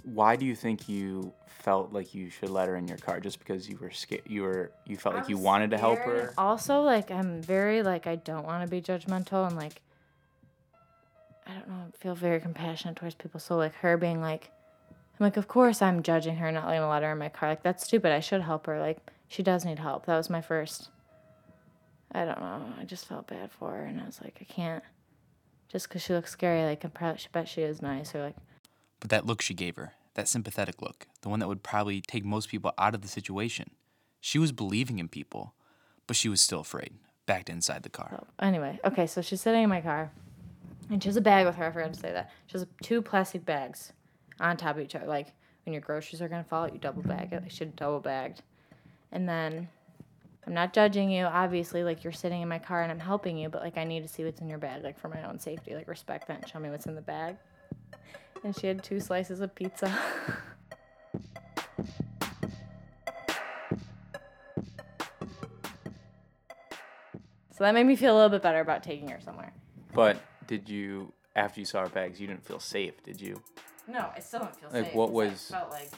Why 0.04 0.36
do 0.36 0.46
you 0.46 0.56
think 0.56 0.90
you 0.90 1.32
felt 1.48 1.94
like 1.94 2.14
you 2.14 2.30
should 2.30 2.50
let 2.50 2.68
her 2.68 2.76
in 2.76 2.88
your 2.90 2.98
car? 2.98 3.22
Just 3.22 3.40
because 3.40 3.70
you 3.70 3.78
were 3.78 3.92
scared? 3.92 4.24
You 4.28 4.44
were 4.44 4.72
you 4.86 4.98
felt 4.98 5.16
like 5.16 5.30
you 5.30 5.38
I'm 5.38 5.44
wanted 5.44 5.72
to 5.72 5.78
help 5.78 6.00
her? 6.00 6.34
Also, 6.38 6.82
like 6.82 7.10
I'm 7.10 7.42
very 7.42 7.82
like 7.84 8.06
I 8.06 8.18
don't 8.18 8.46
want 8.46 8.64
to 8.66 8.70
be 8.70 8.82
judgmental 8.82 9.48
and 9.48 9.56
like 9.56 9.82
I 11.46 11.54
don't 11.54 11.68
know, 11.68 11.86
I 11.88 11.98
feel 11.98 12.16
very 12.16 12.40
compassionate 12.40 12.96
towards 12.96 13.16
people. 13.16 13.40
So 13.40 13.58
like 13.58 13.74
her 13.76 13.98
being 13.98 14.22
like, 14.22 14.50
I'm 14.90 15.24
like, 15.26 15.38
of 15.38 15.48
course 15.48 15.82
I'm 15.82 16.02
judging 16.04 16.38
her, 16.38 16.52
not 16.52 16.66
letting 16.66 16.82
to 16.82 16.88
let 16.88 17.04
her 17.04 17.12
in 17.12 17.18
my 17.18 17.30
car. 17.30 17.50
Like 17.50 17.64
that's 17.64 17.86
stupid. 17.86 18.12
I 18.12 18.20
should 18.20 18.42
help 18.42 18.66
her. 18.66 18.80
Like 18.80 18.98
she 19.28 19.44
does 19.44 19.66
need 19.66 19.80
help. 19.80 20.06
That 20.06 20.18
was 20.18 20.30
my 20.30 20.42
first. 20.42 20.90
I 22.12 22.26
don't 22.26 22.40
know. 22.40 22.66
I 22.80 22.84
just 22.86 23.08
felt 23.08 23.28
bad 23.28 23.52
for 23.52 23.72
her, 23.72 23.86
and 23.86 24.00
I 24.00 24.06
was 24.06 24.22
like, 24.22 24.38
I 24.40 24.44
can't. 24.44 24.84
Just 25.68 25.90
because 25.90 26.04
she 26.04 26.14
looks 26.14 26.30
scary, 26.30 26.64
like 26.64 26.86
I 26.86 26.88
probably 26.88 27.18
she 27.18 27.28
bet 27.32 27.48
she 27.48 27.64
is 27.64 27.82
nice, 27.82 28.14
or 28.14 28.22
like 28.22 28.36
But 29.00 29.10
that 29.10 29.26
look 29.26 29.42
she 29.42 29.54
gave 29.54 29.76
her, 29.76 29.94
that 30.14 30.28
sympathetic 30.28 30.82
look, 30.82 31.08
the 31.22 31.30
one 31.30 31.40
that 31.40 31.48
would 31.48 31.64
probably 31.64 32.00
take 32.02 32.24
most 32.24 32.50
people 32.50 32.72
out 32.78 32.94
of 32.94 33.02
the 33.02 33.08
situation. 33.08 33.72
She 34.22 34.38
was 34.40 34.52
believing 34.52 35.00
in 35.00 35.10
people, 35.10 35.56
but 36.08 36.16
she 36.16 36.30
was 36.30 36.40
still 36.40 36.60
afraid, 36.62 36.94
backed 37.26 37.50
inside 37.50 37.84
the 37.84 37.90
car. 37.90 38.10
So 38.12 38.28
anyway, 38.40 38.80
okay, 38.86 39.08
so 39.08 39.22
she's 39.22 39.42
sitting 39.42 39.64
in 39.64 39.70
my 39.70 39.82
car, 39.82 40.12
and 40.90 41.02
she 41.02 41.10
has 41.10 41.18
a 41.18 41.22
bag 41.22 41.46
with 41.46 41.56
her. 41.56 41.66
I 41.66 41.72
forgot 41.72 41.94
to 41.94 42.00
say 42.00 42.12
that. 42.12 42.32
She 42.48 42.58
has 42.58 42.66
two 42.82 43.02
plastic 43.02 43.46
bags 43.46 43.94
on 44.40 44.58
top 44.58 44.76
of 44.78 44.82
each 44.82 44.96
other. 44.96 45.06
Like 45.06 45.34
when 45.66 45.74
your 45.74 45.82
groceries 45.82 46.22
are 46.22 46.28
gonna 46.28 46.44
fall 46.44 46.66
out, 46.66 46.74
you 46.74 46.80
double 46.80 47.02
bag 47.04 47.34
it. 47.34 47.44
They 47.44 47.50
should 47.50 47.76
double 47.76 48.00
bagged. 48.00 48.42
And 49.12 49.28
then 49.28 49.70
I'm 50.46 50.54
not 50.54 50.74
judging 50.74 51.10
you, 51.10 51.26
obviously. 51.26 51.84
Like 51.84 52.04
you're 52.04 52.14
sitting 52.14 52.42
in 52.42 52.50
my 52.50 52.60
car 52.60 52.82
and 52.84 52.92
I'm 52.92 53.00
helping 53.00 53.38
you, 53.38 53.50
but 53.50 53.62
like 53.62 53.78
I 53.78 53.84
need 53.84 54.04
to 54.04 54.10
see 54.10 54.26
what's 54.26 54.42
in 54.42 54.50
your 54.50 54.58
bag, 54.58 54.84
like 54.84 55.00
for 55.00 55.08
my 55.08 55.24
own 55.28 55.40
safety. 55.40 55.76
Like 55.76 55.88
respect 55.88 56.28
that 56.28 56.42
and 56.42 56.50
show 56.50 56.60
me 56.60 56.70
what's 56.70 56.86
in 56.86 56.96
the 56.96 57.02
bag. 57.02 57.38
And 58.44 58.56
she 58.56 58.68
had 58.68 58.84
two 58.84 59.00
slices 59.00 59.40
of 59.40 59.56
pizza. 59.56 59.88
so 67.52 67.60
that 67.60 67.74
made 67.74 67.86
me 67.86 67.96
feel 67.96 68.14
a 68.14 68.18
little 68.18 68.30
bit 68.30 68.42
better 68.42 68.60
about 68.60 68.84
taking 68.84 69.08
her 69.08 69.22
somewhere. 69.22 69.54
But 69.94 70.18
did 70.48 70.70
you, 70.70 71.14
after 71.36 71.60
you 71.60 71.66
saw 71.66 71.82
her 71.82 71.90
bags, 71.90 72.20
you 72.20 72.28
didn't 72.28 72.46
feel 72.46 72.60
safe, 72.60 73.02
did 73.04 73.20
you? 73.22 73.42
No, 73.88 74.10
I 74.16 74.20
still 74.20 74.40
don't 74.40 74.56
feel 74.56 74.70
Like, 74.72 74.86
safe. 74.86 74.96
what 74.96 75.08
'cause 75.08 75.14
was- 75.16 75.52
I 75.52 75.58
felt 75.60 75.72
like 75.72 75.92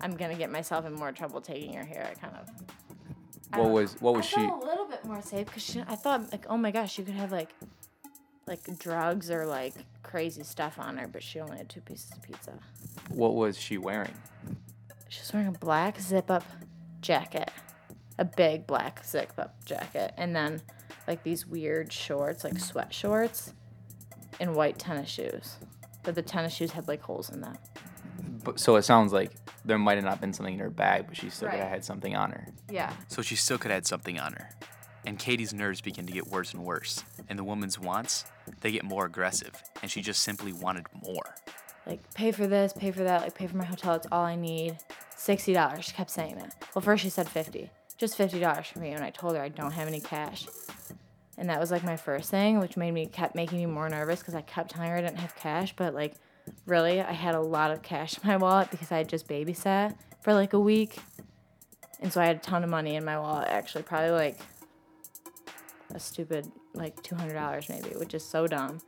I'm 0.00 0.16
gonna 0.16 0.34
get 0.34 0.50
myself 0.50 0.84
in 0.84 0.92
more 0.92 1.12
trouble 1.12 1.40
taking 1.40 1.72
her 1.74 1.84
here. 1.84 2.06
I 2.10 2.14
kind 2.14 2.36
of. 2.36 2.48
I 3.52 3.58
um, 3.58 3.62
What 3.64 3.72
was 3.72 3.92
what 4.00 4.12
know. 4.12 4.18
was 4.18 4.26
I 4.26 4.28
she? 4.28 4.34
felt 4.46 4.62
a 4.62 4.66
little 4.66 4.86
bit 4.86 5.04
more 5.04 5.22
safe 5.22 5.46
because 5.46 5.76
I 5.88 5.94
thought 5.96 6.30
like, 6.32 6.46
oh 6.50 6.56
my 6.58 6.70
gosh, 6.70 6.98
you 6.98 7.04
could 7.04 7.14
have 7.14 7.32
like, 7.32 7.54
like 8.46 8.78
drugs 8.78 9.30
or 9.30 9.46
like 9.46 9.74
crazy 10.02 10.42
stuff 10.42 10.78
on 10.78 10.98
her, 10.98 11.08
but 11.08 11.22
she 11.22 11.40
only 11.40 11.56
had 11.56 11.68
two 11.68 11.80
pieces 11.80 12.12
of 12.12 12.22
pizza. 12.22 12.52
What 13.08 13.34
was 13.34 13.56
she 13.58 13.78
wearing? 13.78 14.14
She 15.08 15.20
was 15.20 15.32
wearing 15.32 15.48
a 15.48 15.52
black 15.52 16.00
zip-up 16.00 16.44
jacket, 17.00 17.50
a 18.18 18.24
big 18.24 18.66
black 18.66 19.04
zip-up 19.04 19.64
jacket, 19.64 20.12
and 20.16 20.34
then 20.36 20.60
like 21.08 21.22
these 21.22 21.46
weird 21.46 21.92
shorts, 21.92 22.44
like 22.44 22.58
sweat 22.58 22.92
shorts, 22.92 23.54
and 24.40 24.54
white 24.54 24.78
tennis 24.78 25.08
shoes. 25.08 25.56
But 26.02 26.14
the 26.14 26.22
tennis 26.22 26.54
shoes 26.54 26.72
had 26.72 26.88
like 26.88 27.02
holes 27.02 27.30
in 27.30 27.40
them. 27.40 27.56
But, 28.44 28.60
so 28.60 28.76
it 28.76 28.82
sounds 28.82 29.12
like 29.12 29.32
there 29.64 29.78
might 29.78 29.96
have 29.96 30.04
not 30.04 30.20
been 30.20 30.32
something 30.32 30.54
in 30.54 30.60
her 30.60 30.70
bag, 30.70 31.06
but 31.08 31.16
she 31.16 31.30
still 31.30 31.48
could 31.48 31.54
Right. 31.56 31.62
have 31.62 31.70
had 31.70 31.84
something 31.84 32.14
on 32.14 32.30
her. 32.30 32.46
Yeah. 32.70 32.92
So 33.08 33.22
she 33.22 33.34
still 33.34 33.58
could 33.58 33.70
have 33.72 33.78
had 33.78 33.86
something 33.86 34.20
on 34.20 34.34
her. 34.34 34.50
And 35.04 35.18
Katie's 35.18 35.52
nerves 35.52 35.80
begin 35.80 36.06
to 36.06 36.12
get 36.12 36.28
worse 36.28 36.52
and 36.54 36.64
worse. 36.64 37.02
And 37.28 37.38
the 37.38 37.44
woman's 37.44 37.78
wants, 37.78 38.24
they 38.60 38.70
get 38.70 38.84
more 38.84 39.04
aggressive. 39.04 39.52
And 39.82 39.90
she 39.90 40.00
just 40.00 40.22
simply 40.22 40.52
wanted 40.52 40.86
more. 41.04 41.34
like 41.86 42.12
pay 42.14 42.30
for 42.32 42.46
this, 42.46 42.72
pay 42.72 42.90
for 42.92 43.02
that, 43.04 43.22
like 43.22 43.34
pay 43.34 43.46
for 43.46 43.56
my 43.56 43.64
hotel. 43.64 43.94
It's 43.94 44.06
all 44.12 44.24
I 44.24 44.34
need. 44.36 44.78
Sixty 45.16 45.52
dollars. 45.52 45.84
She 45.86 45.92
kept 45.92 46.10
saying 46.10 46.36
that. 46.36 46.54
Well, 46.74 46.82
first 46.82 47.02
she 47.02 47.08
said 47.08 47.28
fifty, 47.28 47.70
just 47.96 48.16
fifty 48.16 48.38
dollars 48.38 48.66
for 48.66 48.80
me, 48.80 48.90
and 48.90 49.02
I 49.04 49.10
told 49.10 49.34
her 49.34 49.42
I 49.42 49.48
don't 49.48 49.70
have 49.72 49.88
any 49.88 50.00
cash. 50.00 50.46
And 51.38 51.50
that 51.50 51.60
was 51.60 51.70
like 51.70 51.84
my 51.84 51.96
first 51.96 52.30
thing, 52.30 52.58
which 52.58 52.76
made 52.76 52.92
me 52.92 53.06
kept 53.06 53.34
making 53.34 53.58
me 53.58 53.66
more 53.66 53.88
nervous 53.88 54.20
because 54.20 54.34
I 54.34 54.40
kept 54.40 54.70
telling 54.70 54.90
her 54.90 54.96
I 54.96 55.02
didn't 55.02 55.18
have 55.18 55.36
cash, 55.36 55.74
but 55.76 55.94
like 55.94 56.14
really 56.64 57.00
I 57.00 57.12
had 57.12 57.34
a 57.34 57.40
lot 57.40 57.70
of 57.70 57.82
cash 57.82 58.16
in 58.18 58.26
my 58.26 58.36
wallet 58.38 58.70
because 58.70 58.90
I 58.90 58.98
had 58.98 59.08
just 59.08 59.28
babysat 59.28 59.96
for 60.20 60.32
like 60.32 60.52
a 60.54 60.60
week, 60.60 60.98
and 62.00 62.12
so 62.12 62.20
I 62.20 62.26
had 62.26 62.36
a 62.36 62.40
ton 62.40 62.64
of 62.64 62.70
money 62.70 62.96
in 62.96 63.04
my 63.04 63.18
wallet. 63.18 63.48
Actually, 63.48 63.82
probably 63.82 64.10
like 64.10 64.38
a 65.94 66.00
stupid 66.00 66.50
like 66.74 67.02
two 67.02 67.14
hundred 67.14 67.34
dollars 67.34 67.68
maybe, 67.68 67.90
which 67.96 68.14
is 68.14 68.24
so 68.24 68.46
dumb. 68.46 68.80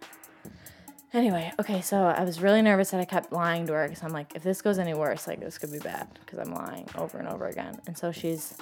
Anyway, 1.14 1.50
okay, 1.58 1.80
so 1.80 2.02
I 2.02 2.22
was 2.22 2.42
really 2.42 2.60
nervous 2.60 2.90
that 2.90 3.00
I 3.00 3.06
kept 3.06 3.32
lying 3.32 3.66
to 3.66 3.72
her 3.72 3.88
because 3.88 4.02
I'm 4.02 4.12
like, 4.12 4.34
if 4.34 4.42
this 4.42 4.60
goes 4.60 4.78
any 4.78 4.92
worse, 4.92 5.26
like 5.26 5.40
this 5.40 5.56
could 5.56 5.72
be 5.72 5.78
bad 5.78 6.06
because 6.20 6.38
I'm 6.38 6.52
lying 6.52 6.86
over 6.96 7.16
and 7.16 7.26
over 7.26 7.46
again. 7.46 7.80
And 7.86 7.96
so 7.96 8.12
she's 8.12 8.54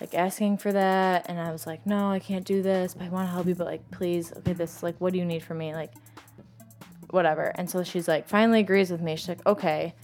like 0.00 0.14
asking 0.14 0.58
for 0.58 0.72
that, 0.72 1.26
and 1.28 1.38
I 1.38 1.52
was 1.52 1.66
like, 1.66 1.84
no, 1.86 2.10
I 2.10 2.18
can't 2.18 2.44
do 2.44 2.62
this, 2.62 2.94
but 2.94 3.04
I 3.04 3.08
want 3.08 3.28
to 3.28 3.32
help 3.32 3.46
you, 3.46 3.54
but 3.54 3.66
like, 3.66 3.90
please, 3.90 4.32
okay, 4.38 4.52
this, 4.52 4.82
like, 4.82 4.96
what 4.98 5.12
do 5.12 5.18
you 5.18 5.24
need 5.24 5.42
from 5.42 5.58
me? 5.58 5.74
Like, 5.74 5.92
whatever. 7.10 7.52
And 7.56 7.68
so 7.68 7.84
she's 7.84 8.08
like, 8.08 8.28
finally 8.28 8.60
agrees 8.60 8.90
with 8.90 9.00
me. 9.00 9.16
She's 9.16 9.28
like, 9.28 9.46
okay, 9.46 9.94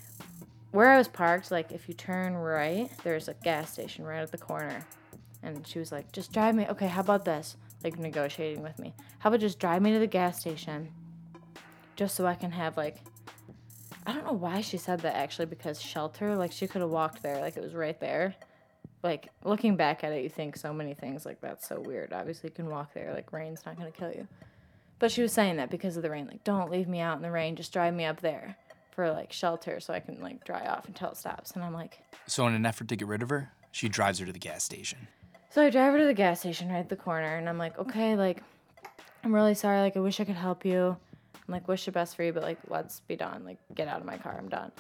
where 0.73 0.91
I 0.91 0.99
was 0.99 1.09
parked, 1.09 1.51
like, 1.51 1.73
if 1.73 1.89
you 1.89 1.95
turn 1.95 2.35
right, 2.35 2.91
there's 3.05 3.29
a 3.29 3.35
gas 3.35 3.73
station 3.73 4.05
right 4.05 4.21
at 4.21 4.33
the 4.33 4.39
corner. 4.39 4.85
And 5.43 5.67
she 5.67 5.79
was 5.79 5.93
like, 5.93 6.13
just 6.13 6.33
drive 6.33 6.55
me. 6.55 6.67
Okay, 6.69 6.89
how 6.89 7.01
about 7.01 7.25
this? 7.25 7.57
Like, 7.85 7.99
negotiating 7.99 8.63
with 8.63 8.79
me. 8.79 8.95
How 9.21 9.29
about 9.29 9.41
just 9.41 9.59
drive 9.59 9.81
me 9.81 9.93
to 9.93 9.99
the 9.99 10.07
gas 10.07 10.41
station? 10.41 10.91
just 11.97 12.15
so 12.15 12.27
I 12.27 12.35
can 12.35 12.53
have 12.53 12.77
like 12.77 12.99
I 14.07 14.13
don't 14.13 14.25
know 14.25 14.33
why 14.33 14.61
she 14.61 14.77
said 14.77 15.01
that 15.01 15.17
actually 15.17 15.47
because 15.47 15.83
shelter 15.83 16.37
like 16.37 16.53
she 16.53 16.69
could 16.69 16.83
have 16.83 16.91
walked 16.91 17.23
there 17.23 17.41
like 17.41 17.57
it 17.57 17.63
was 17.63 17.75
right 17.75 17.99
there. 17.99 18.37
Like 19.03 19.29
looking 19.45 19.77
back 19.77 20.03
at 20.05 20.13
it 20.13 20.23
you 20.23 20.29
think 20.29 20.57
so 20.57 20.73
many 20.73 20.95
things 20.95 21.25
like 21.25 21.41
that's 21.41 21.69
so 21.69 21.81
weird. 21.81 22.13
Obviously 22.13 22.51
you 22.51 22.55
can 22.55 22.69
walk 22.69 22.93
there 22.95 23.13
like 23.13 23.33
rain's 23.33 23.65
not 23.65 23.77
going 23.77 23.91
to 23.91 23.99
kill 23.99 24.11
you. 24.11 24.27
But 24.99 25.13
she 25.13 25.23
was 25.23 25.33
saying 25.33 25.57
that 25.57 25.71
because 25.71 25.97
of 25.97 26.03
the 26.03 26.11
rain 26.11 26.27
like 26.27 26.43
don't 26.45 26.71
leave 26.71 26.89
me 26.89 27.01
out 27.01 27.17
in 27.17 27.23
the 27.23 27.31
rain 27.31 27.57
just 27.57 27.73
drive 27.73 27.95
me 27.95 28.05
up 28.05 28.21
there 28.21 28.57
for 28.93 29.11
like 29.13 29.33
shelter 29.33 29.79
so 29.79 29.93
I 29.93 30.01
can 30.01 30.21
like 30.21 30.45
dry 30.45 30.67
off 30.67 30.89
until 30.89 31.11
it 31.11 31.17
stops 31.17 31.53
and 31.53 31.63
I'm 31.63 31.75
like 31.75 31.99
So, 32.27 32.47
in 32.47 32.55
an 32.55 32.67
effort 32.67 32.89
to 32.89 32.97
get 32.97 33.07
rid 33.07 33.23
of 33.23 33.29
her, 33.29 33.53
she 33.71 33.89
drives 33.89 34.19
her 34.19 34.27
to 34.27 34.33
the 34.33 34.39
gas 34.39 34.65
station. 34.65 35.07
So 35.51 35.63
I 35.63 35.71
drive 35.71 35.93
her 35.93 35.99
to 35.99 36.07
the 36.07 36.15
gas 36.15 36.41
station 36.41 36.69
right 36.71 36.81
at 36.81 36.89
the 36.89 36.97
corner, 36.97 37.37
and 37.37 37.49
I'm 37.49 37.57
like, 37.57 37.79
okay, 37.79 38.17
like, 38.17 38.43
I'm 39.23 39.35
really 39.35 39.55
sorry. 39.55 39.81
Like, 39.81 39.97
I 39.97 40.01
wish 40.01 40.19
I 40.21 40.25
could 40.25 40.35
help 40.35 40.65
you. 40.65 40.97
I'm 41.35 41.53
like, 41.53 41.69
wish 41.69 41.85
the 41.85 41.93
best 41.93 42.17
for 42.17 42.25
you, 42.25 42.33
but 42.33 42.43
like, 42.43 42.59
let's 42.69 43.01
be 43.01 43.17
done. 43.17 43.45
Like, 43.45 43.59
get 43.75 43.87
out 43.87 44.01
of 44.01 44.07
my 44.07 44.19
car. 44.19 44.35
I'm 44.39 44.49
done. 44.49 44.73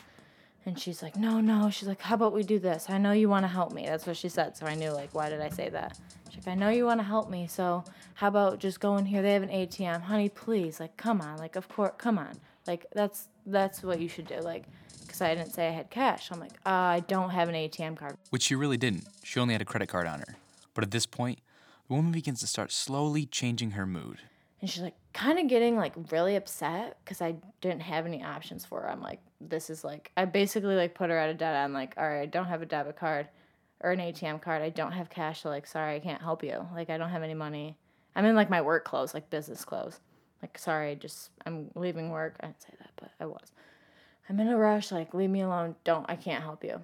And 0.67 0.79
she's 0.79 1.01
like, 1.01 1.17
no, 1.17 1.41
no. 1.41 1.71
She's 1.71 1.87
like, 1.87 2.03
how 2.03 2.17
about 2.17 2.33
we 2.33 2.43
do 2.43 2.59
this? 2.59 2.91
I 2.91 2.99
know 2.99 3.13
you 3.13 3.29
want 3.29 3.45
to 3.45 3.49
help 3.49 3.73
me. 3.73 3.87
That's 3.87 4.05
what 4.05 4.17
she 4.17 4.29
said. 4.29 4.57
So 4.57 4.67
I 4.67 4.75
knew, 4.75 4.91
like, 4.91 5.15
why 5.15 5.29
did 5.29 5.41
I 5.41 5.49
say 5.49 5.69
that? 5.69 5.97
She's 6.29 6.45
like, 6.45 6.57
I 6.57 6.59
know 6.59 6.71
you 6.71 6.85
want 6.85 6.99
to 6.99 7.07
help 7.07 7.31
me. 7.31 7.47
So 7.47 7.85
how 8.15 8.27
about 8.29 8.59
just 8.59 8.81
go 8.81 8.97
in 8.97 9.07
here? 9.07 9.23
They 9.23 9.33
have 9.33 9.45
an 9.45 9.49
ATM. 9.49 10.03
Honey, 10.03 10.29
please. 10.29 10.81
Like, 10.81 10.97
come 10.97 11.21
on. 11.21 11.39
Like, 11.39 11.55
of 11.55 11.69
course, 11.69 11.93
come 11.99 12.19
on. 12.19 12.37
Like, 12.67 12.85
that's 12.93 13.29
that's 13.47 13.85
what 13.85 14.01
you 14.01 14.09
should 14.09 14.27
do. 14.27 14.41
Like, 14.41 14.65
because 15.07 15.23
I 15.23 15.37
didn't 15.37 15.53
say 15.53 15.69
I 15.69 15.71
had 15.71 15.89
cash. 15.89 16.31
I'm 16.33 16.41
like, 16.41 16.55
uh, 16.67 16.71
I 16.71 17.01
don't 17.07 17.31
have 17.31 17.49
an 17.49 17.55
ATM 17.55 17.97
card. 17.97 18.17
Which 18.31 18.43
she 18.43 18.57
really 18.57 18.77
didn't. 18.77 19.05
She 19.23 19.39
only 19.39 19.55
had 19.55 19.63
a 19.63 19.65
credit 19.65 19.89
card 19.89 20.09
on 20.09 20.19
her. 20.19 20.35
But 20.75 20.83
at 20.83 20.91
this 20.91 21.07
point, 21.07 21.39
the 21.87 21.95
woman 21.95 22.11
begins 22.11 22.41
to 22.41 22.49
start 22.49 22.73
slowly 22.73 23.25
changing 23.25 23.71
her 23.73 23.87
mood. 23.87 24.19
And 24.67 24.71
she's 24.73 24.83
like, 24.83 24.97
kind 25.13 25.39
of 25.39 25.47
getting 25.47 25.77
like 25.77 25.93
really 26.11 26.35
upset 26.35 26.99
because 27.05 27.23
I 27.23 27.37
didn't 27.61 27.83
have 27.83 28.05
any 28.05 28.25
options 28.25 28.65
for 28.65 28.81
her. 28.81 28.91
I'm 28.91 29.01
like, 29.01 29.21
this 29.41 29.71
is 29.71 29.85
like, 29.85 30.11
I 30.17 30.25
basically 30.25 30.75
like 30.75 30.93
put 30.93 31.09
her 31.09 31.17
at 31.17 31.31
a 31.31 31.35
dead 31.35 31.55
end. 31.55 31.73
Like, 31.73 31.95
all 31.97 32.03
right, 32.03 32.23
I 32.23 32.27
don't 32.27 32.47
have 32.47 32.63
a 32.63 32.67
debit 32.67 32.97
card 32.97 33.29
or 33.81 33.93
an 33.93 34.01
ATM 34.01 34.43
card. 34.43 34.63
I 34.63 34.71
don't 34.71 34.91
have 34.91 35.09
cash. 35.09 35.45
So 35.45 35.51
like, 35.51 35.69
sorry, 35.69 35.95
I 35.95 36.01
can't 36.01 36.21
help 36.21 36.43
you. 36.43 36.67
Like, 36.75 36.91
I 36.91 36.99
don't 36.99 37.11
have 37.11 37.23
any 37.23 37.33
money. 37.33 37.77
I'm 38.17 38.25
in 38.25 38.35
like 38.35 38.51
my 38.51 38.61
work 38.61 38.85
clothes, 38.85 39.15
like 39.15 39.31
business 39.31 39.65
clothes. 39.65 40.01
Like, 40.43 40.59
sorry, 40.59 40.97
just 40.97 41.31
I'm 41.47 41.71
leaving 41.77 42.11
work. 42.11 42.35
I 42.41 42.47
didn't 42.47 42.63
say 42.63 42.75
that, 42.81 42.91
but 42.97 43.13
I 43.21 43.27
was. 43.27 43.53
I'm 44.29 44.41
in 44.41 44.49
a 44.49 44.59
rush. 44.59 44.91
Like, 44.91 45.15
leave 45.15 45.31
me 45.31 45.43
alone. 45.43 45.77
Don't. 45.85 46.07
I 46.09 46.17
can't 46.17 46.43
help 46.43 46.65
you. 46.65 46.81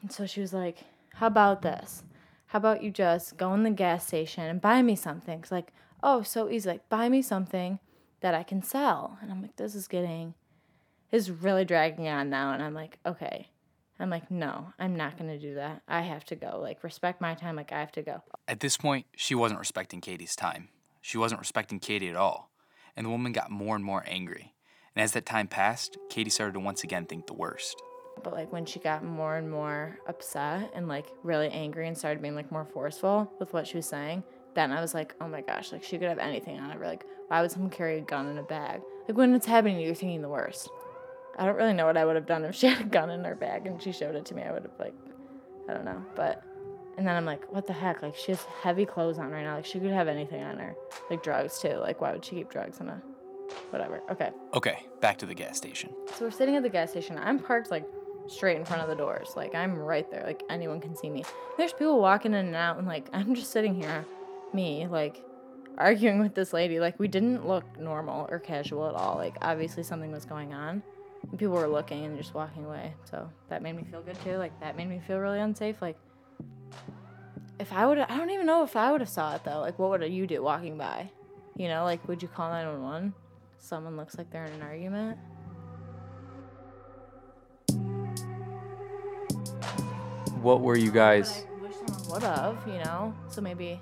And 0.00 0.10
so 0.10 0.24
she 0.24 0.40
was 0.40 0.54
like, 0.54 0.78
how 1.12 1.26
about 1.26 1.60
this? 1.60 2.04
How 2.46 2.56
about 2.56 2.82
you 2.82 2.90
just 2.90 3.36
go 3.36 3.52
in 3.52 3.64
the 3.64 3.70
gas 3.70 4.06
station 4.06 4.44
and 4.44 4.62
buy 4.62 4.80
me 4.80 4.96
something? 4.96 5.42
Cause 5.42 5.52
like, 5.52 5.74
oh, 6.02 6.22
so 6.22 6.48
easy. 6.50 6.68
Like, 6.68 6.88
buy 6.88 7.08
me 7.08 7.22
something 7.22 7.78
that 8.20 8.34
I 8.34 8.42
can 8.42 8.62
sell. 8.62 9.18
And 9.22 9.30
I'm 9.30 9.42
like, 9.42 9.56
this 9.56 9.74
is 9.74 9.88
getting, 9.88 10.34
this 11.10 11.24
is 11.24 11.30
really 11.30 11.64
dragging 11.64 12.08
on 12.08 12.30
now. 12.30 12.52
And 12.52 12.62
I'm 12.62 12.74
like, 12.74 12.98
okay. 13.06 13.48
I'm 13.98 14.10
like, 14.10 14.30
no, 14.30 14.72
I'm 14.78 14.94
not 14.94 15.16
going 15.18 15.30
to 15.30 15.38
do 15.38 15.54
that. 15.54 15.82
I 15.88 16.02
have 16.02 16.24
to 16.26 16.36
go. 16.36 16.58
Like, 16.60 16.84
respect 16.84 17.20
my 17.20 17.34
time. 17.34 17.56
Like, 17.56 17.72
I 17.72 17.80
have 17.80 17.92
to 17.92 18.02
go. 18.02 18.22
At 18.46 18.60
this 18.60 18.76
point, 18.76 19.06
she 19.16 19.34
wasn't 19.34 19.58
respecting 19.58 20.00
Katie's 20.00 20.36
time. 20.36 20.68
She 21.00 21.16
wasn't 21.16 21.40
respecting 21.40 21.78
Katie 21.78 22.10
at 22.10 22.16
all. 22.16 22.50
And 22.94 23.06
the 23.06 23.10
woman 23.10 23.32
got 23.32 23.50
more 23.50 23.74
and 23.74 23.84
more 23.84 24.04
angry. 24.06 24.54
And 24.94 25.02
as 25.02 25.12
that 25.12 25.26
time 25.26 25.46
passed, 25.46 25.96
Katie 26.10 26.30
started 26.30 26.54
to 26.54 26.60
once 26.60 26.82
again 26.82 27.06
think 27.06 27.26
the 27.26 27.34
worst. 27.34 27.80
But 28.22 28.32
like 28.32 28.50
when 28.50 28.64
she 28.64 28.80
got 28.80 29.04
more 29.04 29.36
and 29.36 29.50
more 29.50 29.98
upset 30.06 30.72
and 30.74 30.88
like 30.88 31.06
really 31.22 31.48
angry 31.48 31.86
and 31.86 31.96
started 31.96 32.22
being 32.22 32.34
like 32.34 32.50
more 32.50 32.64
forceful 32.64 33.30
with 33.38 33.52
what 33.52 33.66
she 33.66 33.76
was 33.76 33.86
saying, 33.86 34.24
then 34.56 34.72
I 34.72 34.80
was 34.80 34.94
like, 34.94 35.14
oh 35.20 35.28
my 35.28 35.42
gosh, 35.42 35.70
like 35.70 35.84
she 35.84 35.98
could 35.98 36.08
have 36.08 36.18
anything 36.18 36.58
on 36.58 36.70
her. 36.70 36.84
Like, 36.84 37.04
why 37.28 37.40
would 37.40 37.52
someone 37.52 37.70
carry 37.70 37.98
a 37.98 38.00
gun 38.00 38.26
in 38.26 38.38
a 38.38 38.42
bag? 38.42 38.80
Like 39.08 39.16
when 39.16 39.34
it's 39.34 39.46
happening, 39.46 39.78
you're 39.78 39.94
thinking 39.94 40.22
the 40.22 40.28
worst. 40.28 40.68
I 41.38 41.44
don't 41.46 41.56
really 41.56 41.74
know 41.74 41.86
what 41.86 41.96
I 41.96 42.04
would 42.04 42.16
have 42.16 42.26
done 42.26 42.44
if 42.44 42.54
she 42.56 42.66
had 42.66 42.80
a 42.80 42.88
gun 42.88 43.10
in 43.10 43.22
her 43.22 43.34
bag 43.34 43.66
and 43.66 43.80
she 43.80 43.92
showed 43.92 44.16
it 44.16 44.24
to 44.26 44.34
me. 44.34 44.42
I 44.42 44.52
would 44.52 44.62
have 44.62 44.72
like, 44.80 44.94
I 45.68 45.74
don't 45.74 45.84
know. 45.84 46.04
But 46.16 46.42
and 46.96 47.06
then 47.06 47.14
I'm 47.14 47.26
like, 47.26 47.52
what 47.52 47.66
the 47.66 47.74
heck? 47.74 48.02
Like 48.02 48.16
she 48.16 48.32
has 48.32 48.42
heavy 48.62 48.86
clothes 48.86 49.18
on 49.18 49.30
right 49.30 49.44
now. 49.44 49.56
Like 49.56 49.66
she 49.66 49.78
could 49.78 49.92
have 49.92 50.08
anything 50.08 50.42
on 50.42 50.58
her, 50.58 50.74
like 51.10 51.22
drugs 51.22 51.58
too. 51.60 51.74
Like 51.74 52.00
why 52.00 52.12
would 52.12 52.24
she 52.24 52.36
keep 52.36 52.50
drugs 52.50 52.80
in 52.80 52.88
a, 52.88 53.02
whatever? 53.70 54.02
Okay. 54.10 54.30
Okay, 54.54 54.86
back 55.00 55.18
to 55.18 55.26
the 55.26 55.34
gas 55.34 55.56
station. 55.56 55.90
So 56.14 56.24
we're 56.24 56.30
sitting 56.30 56.56
at 56.56 56.62
the 56.62 56.70
gas 56.70 56.90
station. 56.90 57.18
I'm 57.18 57.38
parked 57.38 57.70
like 57.70 57.86
straight 58.28 58.56
in 58.56 58.64
front 58.64 58.82
of 58.82 58.88
the 58.88 58.96
doors. 58.96 59.34
Like 59.36 59.54
I'm 59.54 59.78
right 59.78 60.10
there. 60.10 60.24
Like 60.24 60.42
anyone 60.48 60.80
can 60.80 60.96
see 60.96 61.10
me. 61.10 61.24
There's 61.58 61.72
people 61.72 62.00
walking 62.00 62.32
in 62.32 62.46
and 62.46 62.56
out, 62.56 62.78
and 62.78 62.86
like 62.86 63.08
I'm 63.12 63.34
just 63.34 63.50
sitting 63.50 63.74
here, 63.74 64.04
me 64.52 64.86
like 64.86 65.22
arguing 65.78 66.20
with 66.20 66.34
this 66.34 66.52
lady. 66.52 66.80
Like 66.80 66.98
we 66.98 67.08
didn't 67.08 67.46
look 67.46 67.64
normal 67.78 68.26
or 68.30 68.38
casual 68.38 68.88
at 68.88 68.94
all. 68.94 69.16
Like 69.16 69.36
obviously 69.42 69.82
something 69.82 70.12
was 70.12 70.24
going 70.24 70.54
on. 70.54 70.82
And 71.30 71.38
people 71.38 71.54
were 71.54 71.66
looking 71.66 72.04
and 72.04 72.16
just 72.16 72.34
walking 72.34 72.64
away. 72.64 72.94
So 73.04 73.30
that 73.48 73.62
made 73.62 73.74
me 73.76 73.84
feel 73.90 74.02
good 74.02 74.18
too. 74.22 74.36
Like 74.36 74.58
that 74.60 74.76
made 74.76 74.88
me 74.88 75.00
feel 75.06 75.18
really 75.18 75.40
unsafe. 75.40 75.82
Like 75.82 75.98
if 77.58 77.72
I 77.72 77.86
would, 77.86 77.98
I 77.98 78.16
don't 78.16 78.30
even 78.30 78.46
know 78.46 78.62
if 78.62 78.76
I 78.76 78.92
would 78.92 79.00
have 79.00 79.10
saw 79.10 79.34
it 79.34 79.44
though. 79.44 79.60
Like 79.60 79.78
what 79.78 79.90
would 79.90 80.10
you 80.10 80.26
do 80.26 80.42
walking 80.42 80.78
by? 80.78 81.10
You 81.56 81.68
know, 81.68 81.84
like 81.84 82.06
would 82.08 82.22
you 82.22 82.28
call 82.28 82.50
911? 82.50 83.14
Someone 83.58 83.96
looks 83.96 84.16
like 84.18 84.30
they're 84.30 84.44
in 84.44 84.52
an 84.52 84.62
argument. 84.62 85.18
What 90.42 90.60
were 90.60 90.76
you 90.76 90.92
guys? 90.92 91.44
I 91.48 91.62
wish 91.62 91.74
someone 91.74 92.10
would 92.10 92.22
have, 92.22 92.56
you 92.68 92.78
know. 92.84 93.14
So 93.28 93.40
maybe 93.40 93.80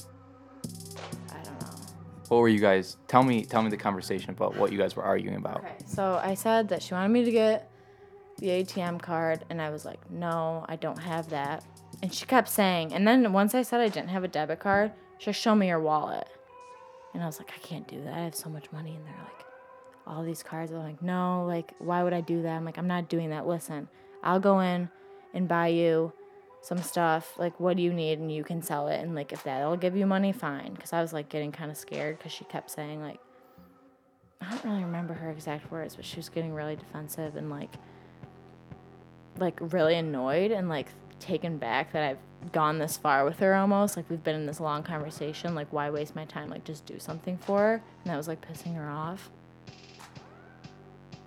I 1.30 1.42
don't 1.42 1.60
know. 1.60 1.66
What 2.28 2.38
were 2.38 2.48
you 2.48 2.60
guys? 2.60 2.96
Tell 3.08 3.22
me. 3.22 3.44
Tell 3.44 3.62
me 3.62 3.70
the 3.70 3.76
conversation 3.76 4.30
about 4.30 4.56
what 4.56 4.72
you 4.72 4.78
guys 4.78 4.96
were 4.96 5.02
arguing 5.02 5.36
about. 5.36 5.58
Okay, 5.58 5.76
so 5.86 6.20
I 6.22 6.34
said 6.34 6.68
that 6.68 6.82
she 6.82 6.94
wanted 6.94 7.10
me 7.10 7.24
to 7.24 7.30
get 7.30 7.70
the 8.38 8.48
ATM 8.48 9.00
card, 9.00 9.44
and 9.50 9.60
I 9.60 9.70
was 9.70 9.84
like, 9.84 10.10
no, 10.10 10.64
I 10.68 10.76
don't 10.76 10.98
have 10.98 11.30
that. 11.30 11.64
And 12.02 12.12
she 12.12 12.26
kept 12.26 12.48
saying, 12.48 12.92
and 12.92 13.06
then 13.06 13.32
once 13.32 13.54
I 13.54 13.62
said 13.62 13.80
I 13.80 13.88
didn't 13.88 14.08
have 14.08 14.24
a 14.24 14.28
debit 14.28 14.60
card, 14.60 14.92
she 15.18 15.26
said, 15.26 15.36
show 15.36 15.54
me 15.54 15.68
your 15.68 15.80
wallet. 15.80 16.28
And 17.14 17.22
I 17.22 17.26
was 17.26 17.38
like, 17.38 17.52
I 17.54 17.58
can't 17.58 17.86
do 17.86 18.02
that. 18.02 18.12
I 18.12 18.20
have 18.24 18.34
so 18.34 18.50
much 18.50 18.70
money 18.72 18.94
in 18.94 19.04
there. 19.04 19.14
Like, 19.22 19.44
all 20.06 20.22
these 20.22 20.42
cards. 20.42 20.72
I'm 20.72 20.78
like, 20.78 21.02
no, 21.02 21.44
like, 21.46 21.72
why 21.78 22.02
would 22.02 22.12
I 22.12 22.20
do 22.20 22.42
that? 22.42 22.56
I'm 22.56 22.64
like, 22.64 22.78
I'm 22.78 22.86
not 22.86 23.08
doing 23.08 23.30
that. 23.30 23.46
Listen, 23.46 23.88
I'll 24.22 24.40
go 24.40 24.60
in 24.60 24.90
and 25.32 25.48
buy 25.48 25.68
you 25.68 26.12
some 26.64 26.78
stuff. 26.78 27.38
Like, 27.38 27.58
what 27.60 27.76
do 27.76 27.82
you 27.82 27.92
need? 27.92 28.18
And 28.18 28.32
you 28.32 28.44
can 28.44 28.62
sell 28.62 28.88
it. 28.88 29.00
And, 29.00 29.14
like, 29.14 29.32
if 29.32 29.42
that'll 29.44 29.76
give 29.76 29.96
you 29.96 30.06
money, 30.06 30.32
fine. 30.32 30.74
Because 30.74 30.92
I 30.92 31.00
was, 31.02 31.12
like, 31.12 31.28
getting 31.28 31.52
kind 31.52 31.70
of 31.70 31.76
scared 31.76 32.18
because 32.18 32.32
she 32.32 32.44
kept 32.44 32.70
saying, 32.70 33.02
like, 33.02 33.20
I 34.40 34.50
don't 34.50 34.64
really 34.64 34.84
remember 34.84 35.14
her 35.14 35.30
exact 35.30 35.70
words, 35.70 35.96
but 35.96 36.04
she 36.04 36.16
was 36.16 36.28
getting 36.28 36.54
really 36.54 36.76
defensive 36.76 37.36
and, 37.36 37.50
like, 37.50 37.70
like 39.38 39.58
really 39.72 39.96
annoyed 39.96 40.50
and 40.50 40.68
like 40.68 40.88
taken 41.20 41.58
back 41.58 41.92
that 41.92 42.02
I've 42.02 42.52
gone 42.52 42.78
this 42.78 42.96
far 42.96 43.24
with 43.24 43.38
her 43.40 43.54
almost. 43.54 43.96
Like 43.96 44.08
we've 44.10 44.22
been 44.22 44.36
in 44.36 44.46
this 44.46 44.60
long 44.60 44.82
conversation. 44.82 45.54
Like 45.54 45.72
why 45.72 45.90
waste 45.90 46.14
my 46.14 46.24
time? 46.24 46.50
Like 46.50 46.64
just 46.64 46.86
do 46.86 46.98
something 46.98 47.38
for 47.38 47.58
her. 47.58 47.82
And 48.04 48.12
that 48.12 48.16
was 48.16 48.28
like 48.28 48.46
pissing 48.46 48.76
her 48.76 48.88
off. 48.88 49.30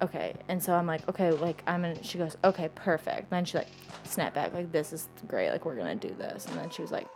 Okay, 0.02 0.36
and 0.48 0.62
so 0.62 0.74
I'm 0.74 0.86
like, 0.86 1.08
okay, 1.10 1.32
like 1.32 1.64
I'm 1.66 1.84
in. 1.84 2.02
She 2.04 2.20
goes, 2.20 2.38
okay, 2.44 2.70
perfect. 2.76 3.32
Then 3.32 3.46
she 3.46 3.58
like 3.58 3.70
snapped 4.04 4.36
back, 4.36 4.54
like 4.54 4.72
this 4.72 4.94
is 4.94 5.10
great. 5.28 5.50
Like 5.50 5.66
we're 5.66 5.76
gonna 5.76 5.96
do 5.96 6.14
this. 6.18 6.46
And 6.46 6.58
then 6.58 6.70
she 6.70 6.84
was 6.84 6.92
like, 6.92 7.08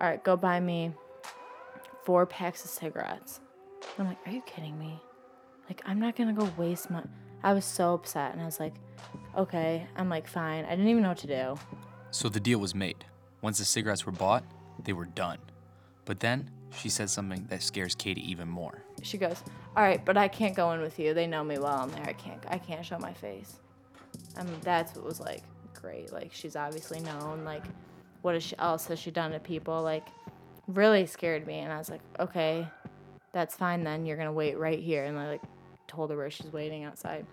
all 0.00 0.08
right, 0.08 0.22
go 0.24 0.36
buy 0.36 0.58
me 0.60 0.92
four 2.04 2.24
packs 2.24 2.64
of 2.64 2.70
cigarettes. 2.70 3.40
And 3.98 4.06
I'm 4.06 4.06
like, 4.06 4.26
are 4.26 4.32
you 4.32 4.40
kidding 4.42 4.78
me? 4.78 4.98
Like 5.68 5.82
I'm 5.84 6.00
not 6.00 6.16
gonna 6.16 6.32
go 6.32 6.48
waste 6.56 6.90
my. 6.90 7.02
I 7.42 7.52
was 7.52 7.66
so 7.66 7.92
upset, 7.92 8.32
and 8.32 8.40
I 8.40 8.46
was 8.46 8.58
like, 8.58 8.74
okay. 9.36 9.86
I'm 9.96 10.08
like, 10.08 10.26
fine. 10.26 10.64
I 10.64 10.70
didn't 10.70 10.88
even 10.88 11.02
know 11.02 11.10
what 11.10 11.18
to 11.18 11.26
do. 11.26 11.56
So 12.12 12.30
the 12.30 12.40
deal 12.40 12.58
was 12.58 12.74
made. 12.74 13.04
Once 13.42 13.58
the 13.58 13.66
cigarettes 13.66 14.06
were 14.06 14.12
bought, 14.12 14.42
they 14.82 14.94
were 14.94 15.04
done. 15.04 15.38
But 16.06 16.20
then 16.20 16.50
she 16.74 16.88
said 16.88 17.10
something 17.10 17.46
that 17.50 17.62
scares 17.62 17.94
Katie 17.94 18.28
even 18.30 18.48
more. 18.48 18.84
She 19.06 19.18
goes, 19.18 19.42
all 19.76 19.82
right, 19.82 20.04
but 20.04 20.16
I 20.16 20.28
can't 20.28 20.54
go 20.54 20.72
in 20.72 20.80
with 20.80 20.98
you. 20.98 21.14
They 21.14 21.26
know 21.26 21.44
me 21.44 21.58
well 21.58 21.84
in 21.84 21.90
there. 21.92 22.04
I 22.06 22.12
can't. 22.12 22.42
I 22.48 22.58
can't 22.58 22.84
show 22.84 22.98
my 22.98 23.12
face. 23.12 23.60
I 24.36 24.42
mean, 24.42 24.58
that's 24.62 24.94
what 24.94 25.04
was 25.04 25.20
like 25.20 25.42
great. 25.74 26.12
Like 26.12 26.32
she's 26.32 26.56
obviously 26.56 27.00
known. 27.00 27.44
Like, 27.44 27.64
what 28.22 28.34
is 28.34 28.42
she, 28.42 28.58
else 28.58 28.86
has 28.86 28.98
she 28.98 29.10
done 29.10 29.32
to 29.32 29.38
people? 29.38 29.82
Like, 29.82 30.06
really 30.66 31.06
scared 31.06 31.46
me. 31.46 31.58
And 31.58 31.72
I 31.72 31.78
was 31.78 31.90
like, 31.90 32.00
okay, 32.18 32.66
that's 33.32 33.54
fine 33.54 33.84
then. 33.84 34.06
You're 34.06 34.16
gonna 34.16 34.32
wait 34.32 34.58
right 34.58 34.80
here. 34.80 35.04
And 35.04 35.18
I 35.18 35.28
like 35.28 35.42
told 35.86 36.10
her 36.10 36.16
where 36.16 36.30
she's 36.30 36.52
waiting 36.52 36.84
outside. 36.84 37.26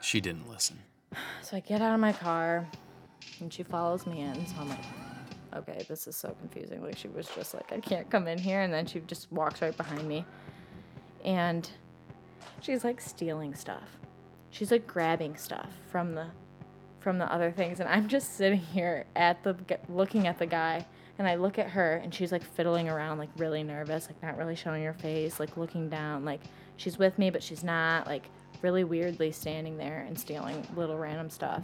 She 0.00 0.20
didn't 0.20 0.48
listen. 0.48 0.78
So 1.42 1.56
I 1.56 1.60
get 1.60 1.82
out 1.82 1.94
of 1.94 2.00
my 2.00 2.12
car, 2.12 2.68
and 3.40 3.52
she 3.52 3.64
follows 3.64 4.06
me 4.06 4.20
in. 4.20 4.46
So 4.46 4.54
I'm 4.60 4.68
like, 4.68 4.84
okay, 5.56 5.84
this 5.88 6.06
is 6.06 6.14
so 6.14 6.34
confusing. 6.38 6.82
Like 6.82 6.96
she 6.96 7.08
was 7.08 7.26
just 7.34 7.54
like, 7.54 7.72
I 7.72 7.80
can't 7.80 8.08
come 8.08 8.28
in 8.28 8.38
here, 8.38 8.60
and 8.60 8.72
then 8.72 8.86
she 8.86 9.00
just 9.00 9.30
walks 9.32 9.60
right 9.60 9.76
behind 9.76 10.06
me, 10.06 10.24
and 11.24 11.68
she's 12.60 12.84
like 12.84 13.00
stealing 13.00 13.54
stuff. 13.54 13.98
She's 14.50 14.70
like 14.70 14.86
grabbing 14.86 15.36
stuff 15.36 15.70
from 15.90 16.14
the 16.14 16.26
from 17.00 17.18
the 17.18 17.32
other 17.32 17.50
things, 17.50 17.80
and 17.80 17.88
I'm 17.88 18.08
just 18.08 18.36
sitting 18.36 18.58
here 18.58 19.06
at 19.16 19.42
the 19.42 19.56
looking 19.88 20.26
at 20.26 20.38
the 20.38 20.46
guy, 20.46 20.84
and 21.18 21.26
I 21.26 21.36
look 21.36 21.58
at 21.58 21.70
her, 21.70 21.96
and 21.96 22.14
she's 22.14 22.30
like 22.30 22.44
fiddling 22.44 22.88
around, 22.88 23.18
like 23.18 23.30
really 23.36 23.62
nervous, 23.62 24.06
like 24.06 24.22
not 24.22 24.36
really 24.36 24.56
showing 24.56 24.84
her 24.84 24.92
face, 24.92 25.40
like 25.40 25.56
looking 25.56 25.88
down, 25.88 26.24
like 26.24 26.40
she's 26.76 26.98
with 26.98 27.18
me, 27.18 27.30
but 27.30 27.42
she's 27.42 27.64
not, 27.64 28.06
like 28.06 28.28
really 28.62 28.84
weirdly 28.84 29.32
standing 29.32 29.78
there 29.78 30.04
and 30.06 30.18
stealing 30.18 30.66
little 30.76 30.98
random 30.98 31.30
stuff. 31.30 31.62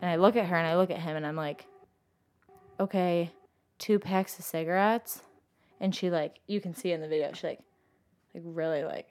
And 0.00 0.10
I 0.10 0.16
look 0.16 0.36
at 0.36 0.46
her 0.46 0.56
and 0.56 0.66
I 0.66 0.76
look 0.76 0.90
at 0.90 0.98
him 0.98 1.16
and 1.16 1.24
I'm 1.26 1.36
like, 1.36 1.66
okay, 2.80 3.30
two 3.78 3.98
packs 3.98 4.38
of 4.38 4.44
cigarettes. 4.44 5.22
And 5.80 5.94
she 5.94 6.10
like, 6.10 6.38
you 6.46 6.60
can 6.60 6.74
see 6.74 6.92
in 6.92 7.00
the 7.00 7.08
video, 7.08 7.32
she 7.32 7.46
like, 7.46 7.60
like 8.34 8.42
really 8.46 8.84
like 8.84 9.08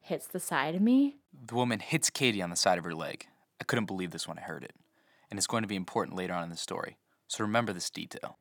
hits 0.00 0.26
the 0.26 0.40
side 0.40 0.74
of 0.74 0.82
me. 0.82 1.16
The 1.46 1.54
woman 1.54 1.80
hits 1.80 2.10
Katie 2.10 2.42
on 2.42 2.50
the 2.50 2.56
side 2.56 2.78
of 2.78 2.84
her 2.84 2.94
leg. 2.94 3.26
I 3.60 3.64
couldn't 3.64 3.86
believe 3.86 4.10
this 4.10 4.28
when 4.28 4.38
I 4.38 4.42
heard 4.42 4.64
it. 4.64 4.74
And 5.30 5.38
it's 5.38 5.46
going 5.46 5.62
to 5.62 5.68
be 5.68 5.76
important 5.76 6.16
later 6.16 6.34
on 6.34 6.42
in 6.42 6.50
the 6.50 6.56
story. 6.56 6.96
So 7.26 7.42
remember 7.44 7.72
this 7.72 7.90
detail. 7.90 8.38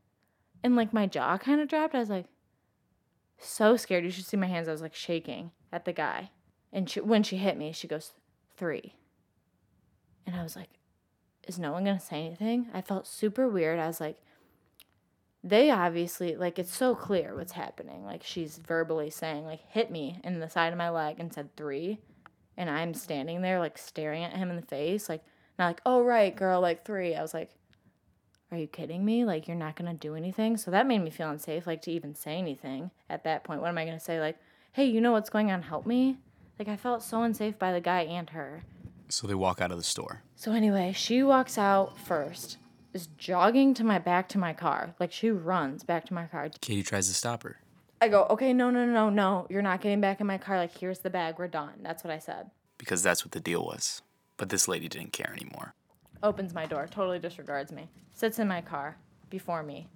And 0.63 0.75
like 0.75 0.93
my 0.93 1.07
jaw 1.07 1.37
kind 1.37 1.61
of 1.61 1.67
dropped. 1.67 1.95
I 1.95 1.99
was 1.99 2.09
like, 2.09 2.25
so 3.37 3.77
scared. 3.77 4.03
You 4.03 4.11
should 4.11 4.25
see 4.25 4.37
my 4.37 4.47
hands. 4.47 4.67
I 4.67 4.71
was 4.71 4.81
like 4.81 4.95
shaking 4.95 5.51
at 5.71 5.85
the 5.85 5.93
guy. 5.93 6.31
And 6.71 6.89
she, 6.89 6.99
when 6.99 7.23
she 7.23 7.37
hit 7.37 7.57
me, 7.57 7.71
she 7.71 7.87
goes, 7.87 8.13
three. 8.55 8.95
And 10.25 10.35
I 10.35 10.43
was 10.43 10.55
like, 10.55 10.69
is 11.47 11.59
no 11.59 11.71
one 11.71 11.83
gonna 11.83 11.99
say 11.99 12.25
anything? 12.25 12.67
I 12.73 12.81
felt 12.81 13.05
super 13.05 13.47
weird. 13.49 13.79
I 13.79 13.87
was 13.87 13.99
like, 13.99 14.17
they 15.43 15.69
obviously 15.69 16.35
like 16.35 16.57
it's 16.57 16.75
so 16.75 16.95
clear 16.95 17.35
what's 17.35 17.51
happening. 17.51 18.05
Like 18.05 18.23
she's 18.23 18.57
verbally 18.57 19.09
saying 19.09 19.45
like 19.45 19.61
hit 19.69 19.91
me 19.91 20.19
in 20.23 20.39
the 20.39 20.49
side 20.49 20.71
of 20.71 20.77
my 20.77 20.89
leg 20.89 21.19
and 21.19 21.33
said 21.33 21.55
three, 21.55 21.99
and 22.57 22.69
I'm 22.69 22.93
standing 22.93 23.41
there 23.41 23.59
like 23.59 23.77
staring 23.77 24.23
at 24.23 24.37
him 24.37 24.49
in 24.49 24.55
the 24.55 24.61
face, 24.61 25.09
like 25.09 25.23
not 25.59 25.67
like 25.67 25.81
oh 25.85 26.03
right 26.03 26.35
girl 26.35 26.61
like 26.61 26.85
three. 26.85 27.15
I 27.15 27.21
was 27.21 27.33
like, 27.33 27.51
are 28.51 28.57
you 28.57 28.67
kidding 28.67 29.03
me? 29.03 29.25
Like 29.25 29.47
you're 29.47 29.57
not 29.57 29.75
gonna 29.75 29.93
do 29.93 30.15
anything. 30.15 30.57
So 30.57 30.71
that 30.71 30.87
made 30.87 30.99
me 30.99 31.09
feel 31.09 31.29
unsafe, 31.29 31.67
like 31.67 31.81
to 31.83 31.91
even 31.91 32.15
say 32.15 32.37
anything 32.37 32.91
at 33.09 33.23
that 33.25 33.43
point. 33.43 33.61
What 33.61 33.69
am 33.69 33.77
I 33.77 33.85
gonna 33.85 33.99
say? 33.99 34.19
Like 34.19 34.37
hey, 34.73 34.85
you 34.85 34.99
know 34.99 35.11
what's 35.11 35.29
going 35.29 35.51
on? 35.51 35.61
Help 35.61 35.85
me. 35.85 36.17
Like 36.57 36.67
I 36.67 36.75
felt 36.75 37.03
so 37.03 37.21
unsafe 37.21 37.57
by 37.57 37.71
the 37.71 37.79
guy 37.79 38.01
and 38.01 38.29
her. 38.31 38.63
So 39.07 39.27
they 39.27 39.35
walk 39.35 39.61
out 39.61 39.71
of 39.71 39.77
the 39.77 39.83
store. 39.83 40.23
So 40.35 40.51
anyway, 40.51 40.93
she 40.95 41.21
walks 41.21 41.57
out 41.57 41.97
first, 41.99 42.57
is 42.93 43.07
jogging 43.17 43.73
to 43.75 43.83
my 43.83 43.99
back 43.99 44.29
to 44.29 44.37
my 44.37 44.53
car. 44.53 44.95
Like 44.99 45.11
she 45.11 45.29
runs 45.31 45.83
back 45.83 46.05
to 46.05 46.13
my 46.13 46.25
car. 46.25 46.49
Katie 46.61 46.83
tries 46.83 47.07
to 47.07 47.13
stop 47.13 47.43
her. 47.43 47.57
I 48.01 48.09
go, 48.09 48.25
okay, 48.29 48.53
no, 48.53 48.69
no, 48.69 48.85
no, 48.85 49.09
no, 49.09 49.47
you're 49.49 49.61
not 49.61 49.81
getting 49.81 50.01
back 50.01 50.19
in 50.19 50.27
my 50.27 50.37
car. 50.37 50.57
Like 50.57 50.77
here's 50.77 50.99
the 50.99 51.09
bag, 51.09 51.35
we're 51.37 51.47
done. 51.47 51.75
That's 51.81 52.03
what 52.03 52.11
I 52.11 52.19
said. 52.19 52.51
because 52.77 53.01
that's 53.01 53.23
what 53.25 53.31
the 53.31 53.39
deal 53.39 53.63
was. 53.63 54.01
But 54.37 54.49
this 54.49 54.67
lady 54.67 54.87
didn't 54.89 55.13
care 55.13 55.31
anymore. 55.35 55.73
Opens 56.21 56.53
my 56.53 56.65
door, 56.65 56.87
totally 56.89 57.19
disregards 57.19 57.71
me. 57.71 57.89
Sits 58.13 58.39
in 58.39 58.47
my 58.47 58.61
car 58.61 58.97
before 59.29 59.63
me. 59.63 59.87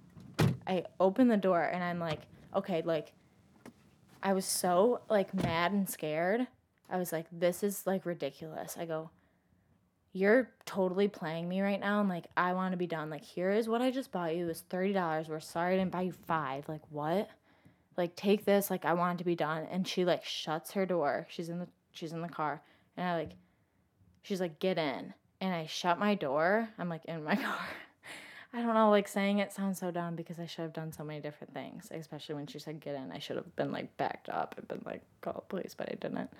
I 0.66 0.84
open 1.00 1.28
the 1.28 1.36
door 1.36 1.62
and 1.62 1.82
I'm 1.82 1.98
like, 1.98 2.20
okay, 2.54 2.82
like 2.82 3.12
I 4.22 4.32
was 4.32 4.44
so 4.44 5.02
like 5.08 5.32
mad 5.34 5.72
and 5.72 5.88
scared. 5.88 6.46
I 6.90 6.96
was 6.96 7.12
like, 7.12 7.26
this 7.30 7.62
is 7.62 7.86
like 7.86 8.06
ridiculous. 8.06 8.76
I 8.78 8.84
go, 8.86 9.10
you're 10.12 10.50
totally 10.64 11.08
playing 11.08 11.48
me 11.48 11.60
right 11.60 11.80
now 11.80 12.00
and 12.00 12.08
like 12.08 12.26
I 12.36 12.52
want 12.54 12.72
to 12.72 12.78
be 12.78 12.86
done. 12.86 13.10
Like 13.10 13.24
here 13.24 13.50
is 13.50 13.68
what 13.68 13.82
I 13.82 13.90
just 13.90 14.10
bought 14.10 14.34
you. 14.34 14.46
Was 14.46 14.60
thirty 14.60 14.92
dollars. 14.92 15.28
We're 15.28 15.40
sorry 15.40 15.74
I 15.74 15.78
didn't 15.78 15.92
buy 15.92 16.02
you 16.02 16.12
five. 16.12 16.68
Like 16.68 16.82
what? 16.90 17.28
Like 17.96 18.16
take 18.16 18.44
this. 18.44 18.70
Like 18.70 18.84
I 18.84 18.94
want 18.94 19.16
it 19.16 19.18
to 19.18 19.24
be 19.24 19.36
done. 19.36 19.66
And 19.70 19.86
she 19.86 20.04
like 20.04 20.24
shuts 20.24 20.72
her 20.72 20.86
door. 20.86 21.26
She's 21.30 21.48
in 21.48 21.58
the 21.58 21.68
she's 21.92 22.12
in 22.12 22.22
the 22.22 22.28
car. 22.28 22.62
And 22.96 23.06
I 23.06 23.16
like 23.16 23.32
she's 24.22 24.40
like, 24.40 24.58
get 24.58 24.78
in. 24.78 25.14
And 25.40 25.54
I 25.54 25.66
shut 25.66 25.98
my 25.98 26.14
door. 26.14 26.68
I'm 26.78 26.88
like 26.88 27.04
in 27.04 27.22
my 27.22 27.36
car. 27.36 27.66
I 28.52 28.62
don't 28.62 28.74
know, 28.74 28.88
like 28.88 29.08
saying 29.08 29.38
it 29.38 29.52
sounds 29.52 29.78
so 29.78 29.90
dumb 29.90 30.16
because 30.16 30.38
I 30.38 30.46
should 30.46 30.62
have 30.62 30.72
done 30.72 30.90
so 30.90 31.04
many 31.04 31.20
different 31.20 31.52
things, 31.52 31.88
especially 31.90 32.34
when 32.34 32.46
she 32.46 32.58
said 32.58 32.80
get 32.80 32.94
in. 32.94 33.12
I 33.12 33.18
should 33.18 33.36
have 33.36 33.54
been 33.56 33.70
like 33.72 33.94
backed 33.98 34.30
up 34.30 34.54
and 34.56 34.66
been 34.66 34.82
like, 34.86 35.02
call 35.20 35.44
police, 35.48 35.74
but 35.76 35.90
I 35.90 35.96
didn't. 35.96 36.30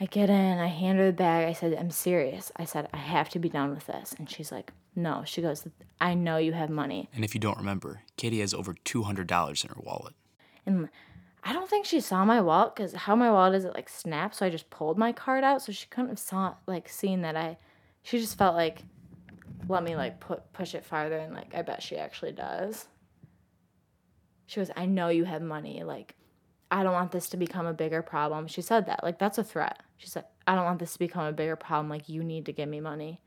I 0.00 0.06
get 0.06 0.30
in, 0.30 0.58
I 0.58 0.66
hand 0.66 0.98
her 0.98 1.06
the 1.06 1.12
bag. 1.12 1.46
I 1.46 1.52
said, 1.52 1.76
I'm 1.78 1.90
serious. 1.90 2.50
I 2.56 2.64
said, 2.64 2.88
I 2.92 2.96
have 2.96 3.28
to 3.30 3.38
be 3.38 3.50
done 3.50 3.70
with 3.74 3.86
this. 3.86 4.14
And 4.18 4.30
she's 4.30 4.50
like, 4.50 4.72
no. 4.96 5.22
She 5.26 5.42
goes, 5.42 5.66
I 6.00 6.14
know 6.14 6.38
you 6.38 6.52
have 6.52 6.70
money. 6.70 7.10
And 7.14 7.24
if 7.24 7.34
you 7.34 7.40
don't 7.40 7.58
remember, 7.58 8.00
Katie 8.16 8.40
has 8.40 8.54
over 8.54 8.72
$200 8.72 9.64
in 9.64 9.68
her 9.68 9.76
wallet. 9.78 10.14
And 10.64 10.88
I 11.44 11.52
don't 11.52 11.68
think 11.68 11.84
she 11.84 12.00
saw 12.00 12.24
my 12.24 12.40
wallet 12.40 12.74
because 12.74 12.94
how 12.94 13.14
my 13.14 13.30
wallet 13.30 13.56
is, 13.56 13.64
it 13.66 13.74
like 13.74 13.90
snaps. 13.90 14.38
So 14.38 14.46
I 14.46 14.50
just 14.50 14.70
pulled 14.70 14.96
my 14.96 15.12
card 15.12 15.44
out. 15.44 15.60
So 15.60 15.70
she 15.70 15.86
couldn't 15.88 16.10
have 16.10 16.18
saw, 16.18 16.54
like, 16.66 16.88
seen 16.88 17.20
that 17.20 17.36
I, 17.36 17.58
she 18.02 18.18
just 18.18 18.38
felt 18.38 18.56
like, 18.56 18.82
let 19.68 19.84
me 19.84 19.96
like 19.96 20.20
put 20.20 20.52
push 20.52 20.74
it 20.74 20.84
farther 20.84 21.18
and 21.18 21.34
like 21.34 21.54
I 21.54 21.62
bet 21.62 21.82
she 21.82 21.96
actually 21.96 22.32
does. 22.32 22.86
She 24.46 24.58
goes, 24.58 24.70
I 24.76 24.86
know 24.86 25.08
you 25.08 25.24
have 25.24 25.42
money. 25.42 25.84
Like, 25.84 26.16
I 26.70 26.82
don't 26.82 26.92
want 26.92 27.10
this 27.12 27.28
to 27.30 27.36
become 27.36 27.66
a 27.66 27.72
bigger 27.72 28.02
problem. 28.02 28.46
She 28.46 28.62
said 28.62 28.86
that. 28.86 29.02
Like, 29.02 29.18
that's 29.18 29.38
a 29.38 29.44
threat. 29.44 29.82
She 29.96 30.08
said, 30.08 30.24
I 30.46 30.54
don't 30.54 30.64
want 30.64 30.78
this 30.78 30.92
to 30.92 30.98
become 30.98 31.24
a 31.24 31.32
bigger 31.32 31.56
problem. 31.56 31.88
Like, 31.88 32.08
you 32.08 32.22
need 32.22 32.46
to 32.46 32.52
give 32.52 32.68
me 32.68 32.80
money. 32.80 33.20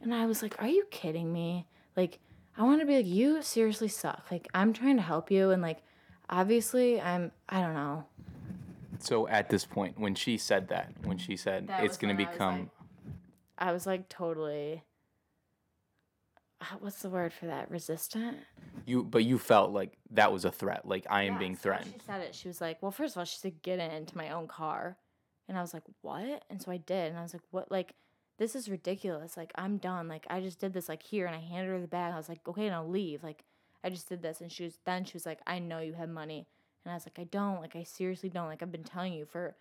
And 0.00 0.14
I 0.14 0.26
was 0.26 0.42
like, 0.42 0.60
Are 0.62 0.68
you 0.68 0.84
kidding 0.90 1.32
me? 1.32 1.66
Like, 1.96 2.20
I 2.56 2.62
want 2.62 2.80
to 2.80 2.86
be 2.86 2.96
like, 2.96 3.06
You 3.06 3.42
seriously 3.42 3.88
suck. 3.88 4.26
Like, 4.30 4.48
I'm 4.54 4.72
trying 4.72 4.96
to 4.96 5.02
help 5.02 5.30
you. 5.30 5.50
And 5.50 5.60
like, 5.62 5.78
obviously, 6.28 7.00
I'm, 7.00 7.32
I 7.48 7.60
don't 7.60 7.74
know. 7.74 8.04
So 9.00 9.26
at 9.28 9.48
this 9.48 9.64
point, 9.64 9.98
when 9.98 10.14
she 10.14 10.36
said 10.38 10.68
that, 10.68 10.92
when 11.04 11.18
she 11.18 11.36
said 11.36 11.68
That 11.68 11.84
it's 11.84 11.98
I 12.02 12.06
was 12.06 12.16
become, 12.16 12.58
like- 12.58 12.68
I 13.58 13.72
was 13.72 13.86
like, 13.86 14.08
totally, 14.08 14.82
Uh, 16.60 16.64
what's 16.80 17.02
the 17.02 17.08
word 17.08 17.32
for 17.32 17.46
that? 17.46 17.70
Resistant? 17.70 18.38
you, 18.86 19.04
but 19.04 19.24
you 19.24 19.38
felt 19.38 19.70
like 19.70 19.92
that 20.10 20.32
was 20.32 20.44
a 20.44 20.50
threat. 20.50 20.86
Like 20.86 21.06
I 21.08 21.22
am 21.24 21.38
being 21.38 21.52
Yes, 21.52 21.64
when 21.64 21.74
threatened. 21.74 21.94
She 21.94 22.06
said 22.06 22.20
it. 22.22 22.34
She 22.34 22.48
was 22.48 22.60
like, 22.60 22.82
"Well, 22.82 22.90
first 22.90 23.14
of 23.14 23.18
all, 23.18 23.24
she 23.24 23.38
said 23.38 23.62
get 23.62 23.78
into 23.78 24.16
my 24.16 24.30
own 24.30 24.46
car," 24.46 24.96
and 25.48 25.56
I 25.56 25.60
was 25.60 25.72
like, 25.74 25.84
"What?" 26.02 26.44
And 26.50 26.60
so 26.60 26.70
I 26.70 26.76
did, 26.78 27.10
and 27.10 27.18
I 27.18 27.22
was 27.22 27.32
like, 27.32 27.42
"What? 27.50 27.70
Like, 27.70 27.94
this 28.38 28.56
is 28.56 28.68
ridiculous. 28.70 29.36
Like, 29.36 29.52
I'm 29.54 29.76
done. 29.76 30.08
Like, 30.08 30.26
I 30.30 30.40
just 30.40 30.58
did 30.60 30.72
this 30.72 30.88
like 30.88 31.02
here, 31.02 31.26
and 31.26 31.34
I 31.36 31.40
handed 31.40 31.70
her 31.70 31.80
the 31.80 31.86
bag. 31.86 32.14
I 32.14 32.16
was 32.16 32.28
like, 32.28 32.40
okay, 32.48 32.68
now 32.68 32.84
leave. 32.84 33.22
Like, 33.22 33.44
I 33.84 33.90
just 33.90 34.08
did 34.08 34.22
this, 34.22 34.40
and 34.40 34.50
she 34.50 34.64
was 34.64 34.78
then 34.84 35.04
she 35.04 35.14
was 35.14 35.26
like, 35.26 35.40
I 35.46 35.58
know 35.58 35.78
you 35.80 35.92
have 35.92 36.08
money, 36.08 36.46
and 36.84 36.90
I 36.92 36.94
was 36.94 37.06
like, 37.06 37.18
I 37.18 37.24
don't. 37.24 37.60
Like, 37.60 37.76
I 37.76 37.82
seriously 37.84 38.28
don't. 38.30 38.46
Like, 38.48 38.62
I've 38.62 38.72
been 38.72 38.82
telling 38.84 39.12
you 39.12 39.24
for 39.26 39.56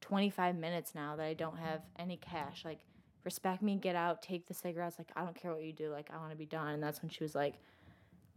25 0.00 0.56
minutes 0.56 0.94
now 0.94 1.16
that 1.16 1.24
I 1.24 1.34
don't 1.34 1.58
have 1.58 1.82
any 1.98 2.16
cash. 2.16 2.64
Like, 2.64 2.80
respect 3.24 3.62
me, 3.62 3.76
get 3.76 3.96
out, 3.96 4.22
take 4.22 4.46
the 4.46 4.54
cigarettes. 4.54 4.96
Like, 4.98 5.10
I 5.16 5.24
don't 5.24 5.34
care 5.34 5.52
what 5.52 5.64
you 5.64 5.72
do. 5.72 5.90
Like, 5.90 6.10
I 6.12 6.18
want 6.18 6.30
to 6.30 6.36
be 6.36 6.46
done. 6.46 6.68
And 6.68 6.82
that's 6.82 7.02
when 7.02 7.10
she 7.10 7.24
was 7.24 7.34
like 7.34 7.54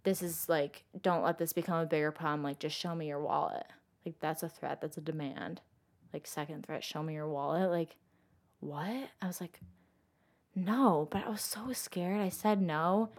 this 0.08 0.22
is 0.22 0.48
like 0.48 0.86
don't 1.02 1.22
let 1.22 1.38
this 1.38 1.52
become 1.52 1.82
a 1.82 1.86
bigger 1.86 2.14
problem 2.14 2.42
like 2.42 2.60
just 2.60 2.78
show 2.78 2.96
me 2.96 3.08
your 3.08 3.20
wallet 3.20 3.66
like 4.06 4.16
that's 4.22 4.42
a 4.42 4.48
threat 4.48 4.80
that's 4.80 4.96
a 4.96 5.02
demand 5.02 5.60
like 6.14 6.26
second 6.26 6.66
threat 6.66 6.82
show 6.82 7.04
me 7.04 7.14
your 7.14 7.28
wallet 7.28 7.70
like 7.70 7.98
what 8.62 9.10
i 9.22 9.28
was 9.28 9.42
like 9.42 9.60
no 10.56 11.10
but 11.12 11.26
i 11.26 11.30
was 11.30 11.42
so 11.42 11.74
scared 11.74 12.22
i 12.22 12.30
said 12.30 12.62
no 12.62 13.10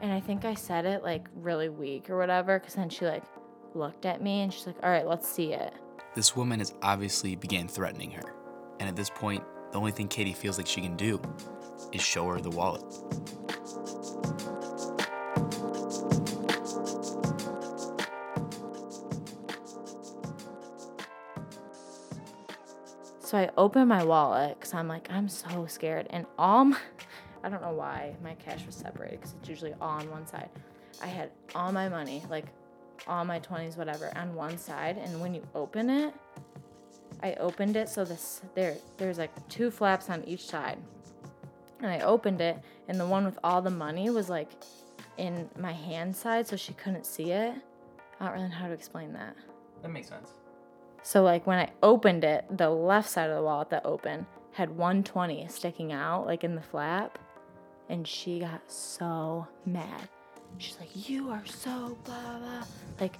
and 0.00 0.12
i 0.12 0.20
think 0.20 0.44
i 0.44 0.54
said 0.54 0.86
it 0.86 1.02
like 1.02 1.26
really 1.34 1.68
weak 1.68 2.08
or 2.08 2.16
whatever 2.16 2.60
because 2.60 2.74
then 2.74 2.88
she 2.88 3.04
like 3.04 3.24
looked 3.74 4.06
at 4.06 4.22
me 4.22 4.42
and 4.42 4.52
she's 4.52 4.68
like 4.68 4.76
all 4.84 4.90
right 4.90 5.08
let's 5.08 5.26
see 5.26 5.52
it 5.52 5.74
This 6.14 6.36
woman 6.36 6.60
has 6.60 6.72
obviously 6.80 7.34
began 7.34 7.66
threatening 7.66 8.12
her. 8.12 8.22
And 8.78 8.88
at 8.88 8.94
this 8.94 9.10
point, 9.10 9.42
the 9.74 9.80
only 9.80 9.90
thing 9.90 10.06
Katie 10.06 10.32
feels 10.32 10.56
like 10.56 10.68
she 10.68 10.80
can 10.80 10.94
do 10.94 11.20
is 11.90 12.00
show 12.00 12.28
her 12.28 12.40
the 12.40 12.48
wallet. 12.48 12.80
So 23.18 23.36
I 23.36 23.50
open 23.56 23.88
my 23.88 24.04
wallet 24.04 24.56
because 24.60 24.74
I'm 24.74 24.86
like, 24.86 25.10
I'm 25.10 25.28
so 25.28 25.66
scared. 25.66 26.06
And 26.10 26.24
all 26.38 26.66
my, 26.66 26.78
I 27.42 27.48
don't 27.48 27.60
know 27.60 27.72
why 27.72 28.14
my 28.22 28.34
cash 28.34 28.64
was 28.64 28.76
separated 28.76 29.22
because 29.22 29.34
it's 29.40 29.48
usually 29.48 29.74
all 29.80 29.98
on 29.98 30.08
one 30.08 30.24
side. 30.28 30.50
I 31.02 31.08
had 31.08 31.32
all 31.52 31.72
my 31.72 31.88
money, 31.88 32.22
like 32.30 32.46
all 33.08 33.24
my 33.24 33.40
20s, 33.40 33.76
whatever, 33.76 34.12
on 34.16 34.36
one 34.36 34.56
side. 34.56 34.98
And 34.98 35.20
when 35.20 35.34
you 35.34 35.42
open 35.52 35.90
it, 35.90 36.14
I 37.24 37.32
opened 37.40 37.74
it 37.76 37.88
so 37.88 38.04
this 38.04 38.42
there 38.54 38.76
there's 38.98 39.16
like 39.16 39.32
two 39.48 39.70
flaps 39.70 40.10
on 40.10 40.22
each 40.24 40.44
side. 40.44 40.76
And 41.80 41.90
I 41.90 42.00
opened 42.00 42.40
it, 42.40 42.58
and 42.86 43.00
the 43.00 43.06
one 43.06 43.24
with 43.24 43.38
all 43.42 43.60
the 43.62 43.70
money 43.70 44.08
was 44.10 44.28
like 44.28 44.50
in 45.16 45.48
my 45.58 45.72
hand 45.72 46.14
side, 46.14 46.46
so 46.46 46.56
she 46.56 46.74
couldn't 46.74 47.06
see 47.06 47.30
it. 47.30 47.54
I 48.20 48.26
don't 48.26 48.34
really 48.34 48.48
know 48.48 48.54
how 48.54 48.68
to 48.68 48.74
explain 48.74 49.12
that. 49.14 49.34
That 49.82 49.88
makes 49.88 50.08
sense. 50.08 50.30
So 51.02 51.22
like 51.22 51.46
when 51.46 51.58
I 51.58 51.70
opened 51.82 52.24
it, 52.24 52.44
the 52.50 52.70
left 52.70 53.08
side 53.08 53.30
of 53.30 53.36
the 53.36 53.42
wallet 53.42 53.70
that 53.70 53.84
opened 53.84 54.26
had 54.52 54.70
120 54.70 55.48
sticking 55.48 55.92
out 55.92 56.26
like 56.26 56.44
in 56.44 56.54
the 56.54 56.62
flap, 56.62 57.18
and 57.88 58.06
she 58.06 58.40
got 58.40 58.70
so 58.70 59.46
mad. 59.64 60.08
She's 60.58 60.78
like, 60.78 61.08
"You 61.08 61.30
are 61.30 61.44
so 61.46 61.96
blah 62.04 62.38
blah," 62.38 62.64
like 63.00 63.14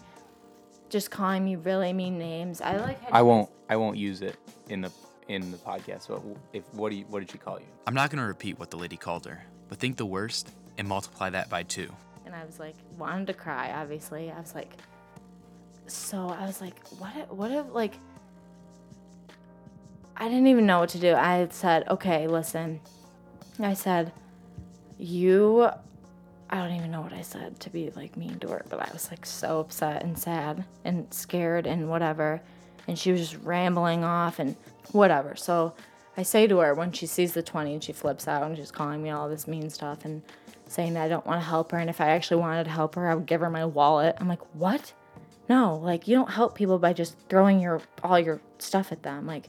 just 0.95 1.11
calling 1.11 1.45
me 1.45 1.57
really 1.57 1.93
mean 1.93 2.19
names. 2.19 2.61
I 2.61 2.77
like. 2.77 3.01
had 3.01 3.13
I 3.13 3.23
won't. 3.23 3.51
I 3.69 3.75
won't 3.77 3.97
use 3.97 4.23
it 4.23 4.37
in 4.69 4.81
the 4.81 4.93
in 5.27 5.51
the 5.51 5.57
podcast. 5.57 6.07
So 6.07 6.39
if 6.53 6.63
what 6.73 6.91
do 6.91 6.97
you, 6.97 7.05
what 7.07 7.19
did 7.19 7.33
she 7.33 7.37
call 7.37 7.59
you? 7.59 7.67
I'm 7.89 7.95
not 7.95 8.11
going 8.11 8.21
to 8.21 8.29
repeat 8.29 8.61
what 8.61 8.71
the 8.71 8.77
lady 8.77 8.97
called 8.97 9.27
her, 9.27 9.45
but 9.69 9.79
think 9.79 9.97
the 9.97 10.07
worst 10.07 10.53
and 10.79 10.87
multiply 10.87 11.31
that 11.31 11.51
by 11.51 11.65
two. 11.65 11.93
And 12.25 12.33
I 12.33 12.45
was 12.45 12.61
like, 12.61 12.77
wanted 12.97 13.27
to 13.27 13.35
cry. 13.35 13.73
Obviously, 13.75 14.31
I 14.31 14.39
was 14.39 14.55
like, 14.55 14.71
so 15.89 16.29
I 16.29 16.47
was 16.47 16.61
like, 16.61 16.79
what? 16.99 17.17
If, 17.17 17.29
what 17.29 17.51
if 17.51 17.67
like. 17.73 17.95
I 20.17 20.29
didn't 20.29 20.47
even 20.47 20.65
know 20.65 20.79
what 20.79 20.91
to 20.91 21.01
do. 21.01 21.13
I 21.13 21.39
had 21.39 21.53
said, 21.53 21.89
okay, 21.89 22.29
listen. 22.29 22.81
I 23.59 23.75
said, 23.75 24.13
you. 24.97 25.71
I 26.51 26.59
don't 26.59 26.77
even 26.77 26.91
know 26.91 27.01
what 27.01 27.13
I 27.13 27.23
said 27.23 27.59
to 27.61 27.71
be 27.71 27.91
like 27.91 28.17
mean 28.17 28.39
to 28.41 28.49
her, 28.49 28.65
but 28.69 28.79
I 28.79 28.91
was 28.93 29.11
like 29.11 29.27
so 29.27 29.61
upset 29.61 30.03
and 30.03 30.19
sad 30.19 30.65
and 30.85 31.13
scared 31.13 31.67
and 31.67 31.89
whatever. 31.89 32.41
And 32.87 32.99
she 32.99 33.13
was 33.13 33.21
just 33.21 33.43
rambling 33.43 34.05
off 34.05 34.39
and 34.39 34.57
whatever. 34.93 35.37
So 35.37 35.75
I 36.17 36.23
say 36.23 36.47
to 36.47 36.59
her 36.59 36.75
when 36.75 36.93
she 36.93 37.07
sees 37.07 37.33
the 37.33 37.43
20 37.43 37.75
and 37.75 37.83
she 37.83 37.93
flips 37.93 38.29
out 38.29 38.45
and 38.45 38.57
she's 38.57 38.71
calling 38.71 39.03
me 39.03 39.11
all 39.11 39.29
this 39.29 39.49
mean 39.49 39.71
stuff 39.71 40.05
and 40.05 40.23
saying 40.69 40.95
that 40.95 41.05
I 41.05 41.09
don't 41.09 41.27
want 41.27 41.41
to 41.41 41.47
help 41.47 41.73
her. 41.73 41.79
And 41.79 41.91
if 41.91 42.01
I 42.01 42.11
actually 42.11 42.41
wanted 42.41 42.65
to 42.65 42.71
help 42.71 42.95
her, 42.95 43.09
I 43.09 43.15
would 43.15 43.27
give 43.27 43.41
her 43.41 43.51
my 43.51 43.65
wallet. 43.65 44.17
I'm 44.21 44.29
like, 44.29 44.43
what? 44.55 44.93
No, 45.49 45.77
like 45.77 46.07
you 46.09 46.15
don't 46.17 46.31
help 46.31 46.55
people 46.55 46.79
by 46.79 46.93
just 46.93 47.17
throwing 47.29 47.61
your 47.61 47.83
all 48.03 48.19
your 48.19 48.41
stuff 48.59 48.93
at 48.93 49.03
them. 49.03 49.27
Like, 49.27 49.49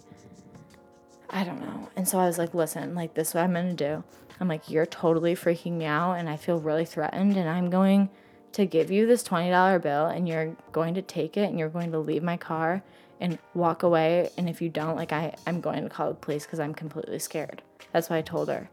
I 1.30 1.44
don't 1.44 1.62
know. 1.62 1.90
And 1.96 2.08
so 2.08 2.20
I 2.20 2.26
was 2.26 2.38
like, 2.38 2.54
listen, 2.54 2.96
like 2.96 3.14
this 3.14 3.30
is 3.30 3.34
what 3.36 3.44
I'm 3.44 3.54
gonna 3.54 3.74
do. 3.74 4.04
I'm 4.40 4.48
like, 4.48 4.70
you're 4.70 4.86
totally 4.86 5.36
freaking 5.36 5.74
me 5.74 5.86
out 5.86 6.14
and 6.14 6.30
I 6.30 6.38
feel 6.38 6.60
really 6.60 6.86
threatened 6.86 7.38
and 7.38 7.50
I'm 7.50 7.70
going 7.70 8.10
to 8.54 8.66
give 8.66 8.92
you 8.92 9.06
this 9.06 9.24
$20 9.24 9.82
bill 9.82 10.08
and 10.08 10.28
you're 10.28 10.56
going 10.72 10.94
to 10.96 11.02
take 11.02 11.38
it 11.38 11.50
and 11.50 11.60
you're 11.60 11.70
going 11.70 11.92
to 11.92 12.00
leave 12.00 12.24
my 12.24 12.38
car 12.38 12.84
and 13.20 13.38
walk 13.54 13.84
away 13.84 14.30
and 14.38 14.50
if 14.50 14.62
you 14.62 14.70
don't 14.70 14.96
like 14.96 15.14
I 15.14 15.36
I'm 15.48 15.62
going 15.62 15.84
to 15.84 15.90
call 15.90 16.10
the 16.10 16.16
police 16.16 16.46
cuz 16.46 16.60
I'm 16.60 16.74
completely 16.74 17.20
scared. 17.20 17.62
That's 17.92 18.10
what 18.10 18.18
I 18.18 18.22
told 18.22 18.50
her. 18.50 18.70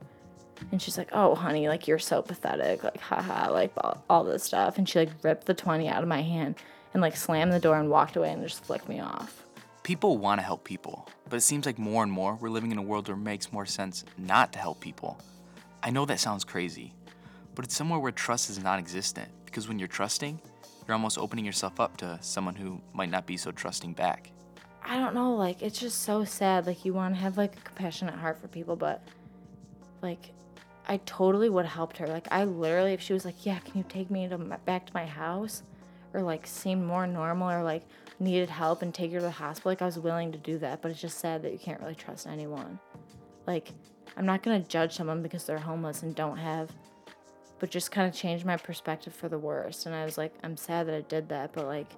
And 0.71 0.81
she's 0.81 0.99
like, 0.99 1.09
"Oh, 1.13 1.35
honey, 1.35 1.69
like 1.69 1.89
you're 1.89 1.99
so 1.99 2.23
pathetic." 2.23 2.85
Like, 2.85 3.01
haha, 3.01 3.51
like 3.51 3.73
all, 3.77 4.03
all 4.09 4.25
this 4.25 4.45
stuff 4.45 4.79
and 4.79 4.89
she 4.89 5.01
like 5.01 5.11
ripped 5.23 5.47
the 5.47 5.55
20 5.55 5.89
out 5.89 6.03
of 6.03 6.09
my 6.09 6.23
hand 6.23 6.57
and 6.95 7.01
like 7.01 7.17
slammed 7.17 7.53
the 7.53 7.61
door 7.61 7.77
and 7.77 7.91
walked 7.91 8.17
away 8.17 8.31
and 8.31 8.43
just 8.43 8.65
flicked 8.65 8.89
me 8.89 9.01
off. 9.01 9.45
People 9.83 10.19
want 10.19 10.41
to 10.41 10.45
help 10.45 10.63
people, 10.63 11.09
but 11.29 11.37
it 11.37 11.41
seems 11.41 11.67
like 11.67 11.79
more 11.79 12.05
and 12.05 12.13
more 12.13 12.37
we're 12.37 12.51
living 12.51 12.71
in 12.71 12.79
a 12.79 12.83
world 12.83 13.09
where 13.09 13.17
it 13.17 13.21
makes 13.21 13.53
more 13.53 13.67
sense 13.67 14.05
not 14.17 14.53
to 14.53 14.61
help 14.61 14.79
people. 14.81 15.19
I 15.83 15.91
know 15.91 16.05
that 16.07 16.21
sounds 16.21 16.45
crazy, 16.45 16.93
but 17.55 17.65
it's 17.65 17.77
somewhere 17.77 17.99
where 17.99 18.13
trust 18.13 18.51
is 18.51 18.63
non 18.63 18.79
existent 18.79 19.29
because 19.45 19.69
when 19.69 19.79
you're 19.79 19.89
trusting, 19.89 20.41
you're 20.87 20.95
almost 20.95 21.19
opening 21.19 21.45
yourself 21.45 21.81
up 21.81 21.97
to 21.99 22.19
someone 22.21 22.55
who 22.55 22.81
might 22.93 23.11
not 23.11 23.27
be 23.27 23.37
so 23.37 23.51
trusting 23.51 23.93
back. 23.93 24.31
I 24.85 24.99
don't 24.99 25.15
know, 25.15 25.35
like 25.35 25.63
it's 25.63 25.79
just 25.79 26.03
so 26.03 26.25
sad. 26.25 26.67
Like 26.67 26.85
you 26.85 26.93
want 26.93 27.15
to 27.15 27.21
have 27.21 27.37
like 27.37 27.57
a 27.57 27.61
compassionate 27.61 28.15
heart 28.15 28.41
for 28.41 28.49
people, 28.49 28.77
but 28.77 29.03
like 30.03 30.33
I 30.87 30.99
totally 30.99 31.49
would 31.49 31.65
have 31.65 31.75
helped 31.75 31.97
her. 31.99 32.07
Like 32.07 32.29
I 32.31 32.45
literally, 32.45 32.93
if 32.93 33.01
she 33.01 33.13
was 33.13 33.25
like, 33.25 33.47
"Yeah, 33.47 33.59
can 33.59 33.79
you 33.79 33.85
take 33.89 34.11
me 34.11 34.29
to 34.29 34.39
my, 34.39 34.57
back 34.59 34.87
to 34.87 34.93
my 34.95 35.07
house," 35.07 35.63
or 36.13 36.23
like 36.23 36.47
seemed 36.47 36.85
more 36.85 37.07
normal, 37.07 37.51
or 37.51 37.63
like 37.63 37.85
needed 38.19 38.51
help 38.51 38.83
and 38.83 38.95
take 38.95 39.13
her 39.13 39.19
to 39.19 39.25
the 39.25 39.31
hospital, 39.31 39.71
like 39.71 39.83
I 39.83 39.87
was 39.87 39.99
willing 39.99 40.33
to 40.33 40.39
do 40.39 40.59
that. 40.59 40.83
But 40.83 40.91
it's 40.91 41.01
just 41.01 41.19
sad 41.19 41.43
that 41.43 41.53
you 41.53 41.59
can't 41.59 41.81
really 41.81 41.95
trust 41.95 42.27
anyone. 42.27 42.79
Like 43.47 43.73
I'm 44.17 44.27
not 44.27 44.43
gonna 44.43 44.61
judge 44.61 44.95
someone 44.95 45.23
because 45.23 45.45
they're 45.45 45.59
homeless 45.59 46.03
and 46.03 46.15
don't 46.15 46.37
have, 46.37 46.71
but 47.59 47.71
just 47.71 47.91
kind 47.91 48.09
of 48.09 48.15
changed 48.15 48.45
my 48.45 48.57
perspective 48.57 49.15
for 49.15 49.29
the 49.29 49.39
worst. 49.39 49.87
And 49.87 49.95
I 49.95 50.05
was 50.05 50.19
like, 50.19 50.35
I'm 50.43 50.57
sad 50.57 50.87
that 50.89 50.95
I 50.95 51.01
did 51.03 51.29
that, 51.31 51.53
but 51.53 51.67
like 51.67 51.89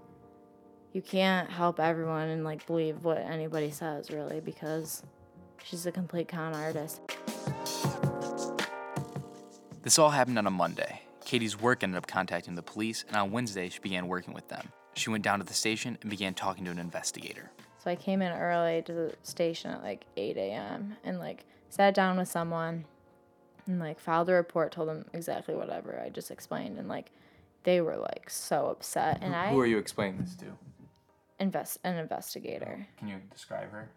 you 0.93 1.03
can't 1.03 1.51
help 1.51 1.81
everyone 1.81 2.29
and 2.29 2.45
like 2.45 2.67
believe 2.67 3.03
what 3.03 3.19
anybody 3.19 3.71
says 3.71 4.11
really 4.11 4.41
because 4.41 5.03
she's 5.65 5.87
a 5.87 5.93
complete 5.93 6.29
con 6.29 6.55
artist. 6.55 7.01
This 9.83 9.99
all 9.99 10.11
happened 10.11 10.39
on 10.39 10.47
a 10.47 10.51
Monday. 10.51 11.03
Katie's 11.25 11.61
work 11.61 11.83
ended 11.83 11.99
up 11.99 12.07
contacting 12.07 12.55
the 12.55 12.63
police, 12.63 13.05
and 13.09 13.17
on 13.17 13.33
Wednesday, 13.33 13.69
she 13.69 13.81
began 13.81 14.09
working 14.09 14.35
with 14.35 14.49
them. 14.49 14.69
She 14.95 15.11
went 15.11 15.25
down 15.25 15.41
to 15.41 15.45
the 15.45 15.55
station 15.55 15.99
and 16.01 16.09
began 16.09 16.33
talking 16.35 16.65
to 16.67 16.71
an 16.71 16.79
investigator. 16.79 17.51
So 17.79 17.91
I 17.91 17.97
came 17.97 18.23
in 18.23 18.33
early 18.33 18.83
to 18.83 18.93
the 18.93 19.15
station 19.25 19.73
at 19.73 19.83
like 19.83 20.07
8 20.17 20.37
a.m. 20.37 20.97
and 21.05 21.19
like 21.19 21.45
sat 21.75 21.93
down 21.93 22.17
with 22.17 22.29
someone 22.29 22.85
and 23.67 23.81
like 23.81 23.99
filed 23.99 24.29
a 24.29 24.33
report, 24.33 24.71
told 24.73 24.89
them 24.89 25.07
exactly 25.13 25.55
whatever 25.55 26.01
I 26.05 26.09
just 26.09 26.31
explained, 26.31 26.79
and 26.79 26.89
like 26.89 27.11
they 27.65 27.81
were 27.81 27.97
like 27.97 28.31
so 28.31 28.67
upset. 28.67 29.19
And 29.23 29.35
I 29.35 29.49
Who 29.51 29.59
are 29.59 29.67
you 29.67 29.79
explaining 29.79 30.21
this 30.21 30.37
to? 30.37 30.47
invest 31.41 31.79
an 31.83 31.97
investigator. 31.97 32.87
Can 32.97 33.09
you 33.09 33.17
describe 33.33 33.73
her? 33.73 33.91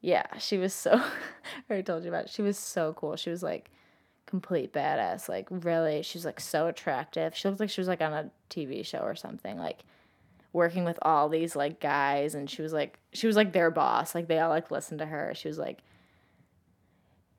Yeah, 0.00 0.38
she 0.38 0.56
was 0.56 0.72
so. 0.72 0.92
I 0.94 1.02
already 1.68 1.82
told 1.82 2.04
you 2.04 2.10
about. 2.10 2.26
It. 2.26 2.30
She 2.30 2.42
was 2.42 2.56
so 2.56 2.92
cool. 2.92 3.16
She 3.16 3.30
was 3.30 3.42
like 3.42 3.70
complete 4.26 4.72
badass. 4.72 5.28
Like 5.28 5.48
really, 5.50 6.02
she's 6.02 6.24
like 6.24 6.38
so 6.38 6.68
attractive. 6.68 7.34
She 7.34 7.48
looked 7.48 7.60
like 7.60 7.70
she 7.70 7.80
was 7.80 7.88
like 7.88 8.00
on 8.00 8.12
a 8.12 8.30
TV 8.50 8.86
show 8.86 9.00
or 9.00 9.16
something. 9.16 9.58
Like 9.58 9.80
working 10.52 10.84
with 10.84 10.98
all 11.02 11.28
these 11.28 11.56
like 11.56 11.80
guys, 11.80 12.36
and 12.36 12.48
she 12.48 12.62
was 12.62 12.72
like 12.72 13.00
she 13.12 13.26
was 13.26 13.34
like 13.34 13.52
their 13.52 13.72
boss. 13.72 14.14
Like 14.14 14.28
they 14.28 14.38
all 14.38 14.50
like 14.50 14.70
listened 14.70 15.00
to 15.00 15.06
her. 15.06 15.32
She 15.34 15.48
was 15.48 15.58
like. 15.58 15.80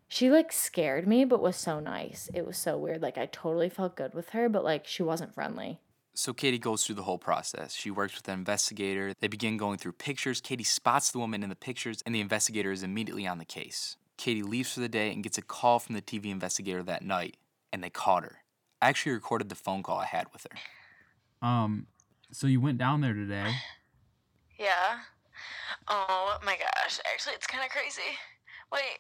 She 0.08 0.30
like 0.30 0.52
scared 0.52 1.08
me, 1.08 1.26
but 1.26 1.41
was 1.41 1.58
so 1.58 1.80
nice. 1.80 2.30
It 2.34 2.46
was 2.46 2.58
so 2.58 2.78
weird. 2.78 3.02
Like 3.02 3.17
I 3.17 3.26
totally 3.26 3.70
felt 3.70 3.96
good 3.96 4.13
with 4.13 4.30
her, 4.30 4.48
but 4.48 4.63
like 4.63 4.86
she 4.86 5.04
wasn't 5.04 5.34
friendly. 5.34 5.80
So 6.13 6.34
Katie 6.34 6.58
goes 6.58 6.84
through 6.84 6.96
the 6.96 7.04
whole 7.04 7.20
process. 7.20 7.76
She 7.76 7.91
works 7.91 8.15
with 8.15 8.28
an 8.28 8.34
investigator. 8.34 9.13
They 9.20 9.28
begin 9.28 9.56
going 9.56 9.78
through 9.78 9.91
pictures. 9.93 10.41
Katie 10.41 10.63
spots 10.63 11.12
the 11.12 11.20
woman 11.20 11.43
in 11.43 11.50
the 11.50 11.56
pictures, 11.56 12.02
and 12.06 12.15
the 12.15 12.22
investigator 12.22 12.72
is 12.72 12.82
immediately 12.82 13.28
on 13.28 13.38
the 13.38 13.46
case. 13.46 13.98
Katie 14.17 14.41
leaves 14.41 14.74
for 14.74 14.80
the 14.80 14.89
day 14.89 15.13
and 15.13 15.22
gets 15.22 15.38
a 15.38 15.43
call 15.43 15.78
from 15.78 15.93
the 15.93 16.02
TV 16.02 16.32
investigator 16.32 16.82
that 16.82 17.04
night, 17.04 17.38
and 17.72 17.84
they 17.84 17.91
caught 17.91 18.24
her. 18.24 18.39
I 18.82 18.89
actually 18.89 19.12
recorded 19.12 19.50
the 19.50 19.56
phone 19.56 19.84
call 19.84 20.00
I 20.00 20.06
had 20.06 20.26
with 20.34 20.48
her. 20.50 21.48
Um, 21.48 21.86
so 22.32 22.48
you 22.48 22.60
went 22.60 22.80
down 22.80 23.02
there 23.02 23.13
today. 23.13 23.54
Yeah. 24.60 24.98
Oh 25.88 26.38
my 26.43 26.58
gosh. 26.58 27.00
Actually, 27.13 27.36
it's 27.36 27.46
kind 27.46 27.63
of 27.63 27.70
crazy. 27.70 28.17
Wait, 28.72 29.00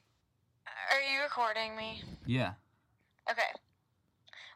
are 0.91 1.01
you 1.01 1.21
recording 1.23 1.75
me? 1.75 2.01
Yeah. 2.25 2.53
Okay. 3.29 3.41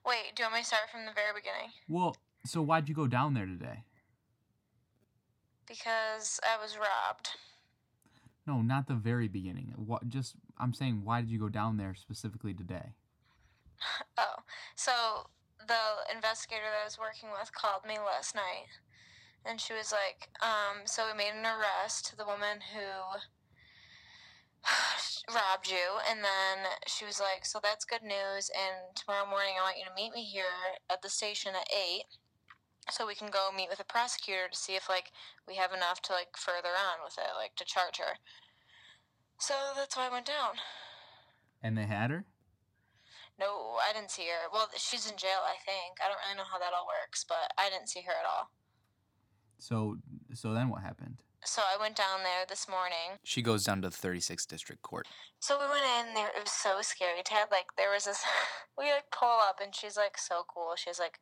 Wait, 0.06 0.36
do 0.36 0.44
you 0.44 0.46
want 0.46 0.56
me 0.56 0.62
to 0.62 0.66
start 0.66 0.90
from 0.92 1.06
the 1.06 1.12
very 1.14 1.34
beginning? 1.36 1.72
Well, 1.88 2.16
so 2.46 2.62
why'd 2.62 2.90
you 2.90 2.96
go 2.96 3.08
down 3.08 3.34
there 3.34 3.46
today? 3.46 3.84
Because 5.68 6.40
I 6.44 6.62
was 6.62 6.78
robbed. 6.78 7.30
No, 8.48 8.62
not 8.62 8.88
the 8.88 8.96
very 8.96 9.28
beginning. 9.28 9.74
What? 9.76 10.10
Just 10.10 10.36
I'm 10.58 10.74
saying, 10.74 11.02
why 11.04 11.22
did 11.22 11.30
you 11.30 11.40
go 11.40 11.50
down 11.50 11.78
there 11.78 11.96
specifically 11.96 12.54
today? 12.54 12.94
Oh, 14.18 14.44
so 14.76 14.92
the 15.68 16.14
investigator 16.14 16.66
that 16.70 16.82
I 16.82 16.86
was 16.86 17.00
working 17.00 17.30
with 17.32 17.52
called 17.54 17.86
me 17.88 17.98
last 17.98 18.36
night, 18.36 18.70
and 19.46 19.60
she 19.60 19.74
was 19.74 19.92
like, 19.92 20.30
um, 20.42 20.86
so 20.86 21.08
we 21.08 21.18
made 21.18 21.34
an 21.34 21.46
arrest 21.46 22.06
to 22.08 22.16
the 22.16 22.26
woman 22.26 22.60
who 22.74 23.20
robbed 25.34 25.70
you, 25.70 26.00
and 26.10 26.20
then 26.24 26.70
she 26.88 27.06
was 27.06 27.20
like, 27.20 27.46
so 27.46 27.60
that's 27.62 27.86
good 27.86 28.04
news, 28.04 28.50
and 28.54 28.96
tomorrow 28.96 29.28
morning 29.30 29.56
I 29.58 29.64
want 29.64 29.78
you 29.78 29.86
to 29.86 29.96
meet 29.96 30.14
me 30.14 30.24
here 30.24 30.78
at 30.90 31.02
the 31.02 31.10
station 31.10 31.54
at 31.56 31.68
eight, 31.74 32.06
so 32.90 33.08
we 33.08 33.16
can 33.16 33.30
go 33.30 33.50
meet 33.56 33.70
with 33.70 33.80
a 33.80 33.86
prosecutor 33.86 34.48
to 34.52 34.58
see 34.58 34.76
if 34.76 34.90
like 34.90 35.12
we 35.48 35.56
have 35.56 35.74
enough 35.74 36.02
to 36.04 36.14
like 36.14 36.36
further 36.38 36.74
on 36.74 37.04
with 37.04 37.18
it, 37.18 37.38
like 37.38 37.56
to 37.56 37.66
charge 37.66 37.98
her. 37.98 38.18
So 39.40 39.54
that's 39.76 39.98
why 39.98 40.08
I 40.08 40.12
went 40.12 40.26
down. 40.26 40.62
And 41.64 41.78
they 41.78 41.86
had 41.86 42.12
her. 42.12 42.26
No, 43.40 43.78
I 43.82 43.94
didn't 43.94 44.12
see 44.12 44.28
her. 44.28 44.50
Well, 44.54 44.70
she's 44.78 45.10
in 45.10 45.18
jail, 45.18 45.42
I 45.42 45.58
think. 45.66 45.98
I 46.04 46.08
don't 46.08 46.20
really 46.26 46.38
know 46.38 46.50
how 46.52 46.60
that 46.60 46.74
all 46.78 46.86
works, 46.86 47.26
but 47.28 47.52
I 47.58 47.70
didn't 47.70 47.90
see 47.90 48.02
her 48.02 48.12
at 48.12 48.30
all. 48.30 48.52
So, 49.58 49.98
so 50.34 50.54
then 50.54 50.70
what 50.70 50.84
happened? 50.84 51.11
So 51.44 51.62
I 51.62 51.80
went 51.80 51.96
down 51.96 52.24
there 52.24 52.46
this 52.48 52.68
morning. 52.70 53.18
She 53.24 53.42
goes 53.42 53.64
down 53.64 53.82
to 53.82 53.90
the 53.90 53.96
36th 53.96 54.48
District 54.48 54.82
Court. 54.82 55.08
So 55.40 55.58
we 55.60 55.66
went 55.66 55.86
in 56.08 56.14
there. 56.14 56.28
It 56.28 56.44
was 56.44 56.52
so 56.52 56.82
scary. 56.82 57.22
Ted, 57.26 57.48
like, 57.52 57.66
there 57.78 57.92
was 57.92 58.06
this. 58.06 58.24
we 58.78 58.86
like 58.92 59.10
pull 59.12 59.40
up, 59.48 59.60
and 59.62 59.74
she's 59.74 59.98
like 59.98 60.18
so 60.18 60.44
cool. 60.48 60.74
She's 60.76 61.00
like 61.00 61.20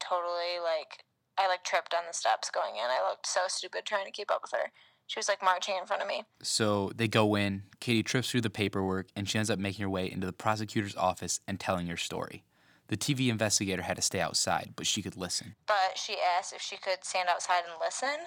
totally 0.00 0.60
like. 0.62 1.04
I 1.36 1.48
like 1.48 1.64
tripped 1.64 1.94
on 1.94 2.04
the 2.06 2.14
steps 2.14 2.48
going 2.50 2.76
in. 2.76 2.84
I 2.84 3.08
looked 3.08 3.26
so 3.26 3.40
stupid 3.48 3.84
trying 3.84 4.04
to 4.04 4.12
keep 4.12 4.30
up 4.30 4.42
with 4.42 4.52
her. 4.52 4.70
She 5.06 5.18
was 5.18 5.28
like 5.28 5.42
marching 5.42 5.76
in 5.76 5.86
front 5.86 6.00
of 6.00 6.08
me. 6.08 6.22
So 6.42 6.92
they 6.94 7.08
go 7.08 7.34
in, 7.34 7.64
Katie 7.80 8.04
trips 8.04 8.30
through 8.30 8.42
the 8.42 8.50
paperwork, 8.50 9.08
and 9.16 9.28
she 9.28 9.38
ends 9.38 9.50
up 9.50 9.58
making 9.58 9.82
her 9.82 9.90
way 9.90 10.10
into 10.10 10.26
the 10.26 10.32
prosecutor's 10.32 10.94
office 10.94 11.40
and 11.48 11.58
telling 11.58 11.88
her 11.88 11.96
story. 11.96 12.44
The 12.88 12.96
TV 12.96 13.28
investigator 13.28 13.82
had 13.82 13.96
to 13.96 14.02
stay 14.02 14.20
outside, 14.20 14.74
but 14.76 14.86
she 14.86 15.02
could 15.02 15.16
listen. 15.16 15.56
But 15.66 15.96
she 15.96 16.16
asked 16.38 16.52
if 16.52 16.62
she 16.62 16.76
could 16.76 17.02
stand 17.02 17.28
outside 17.28 17.62
and 17.68 17.80
listen. 17.80 18.26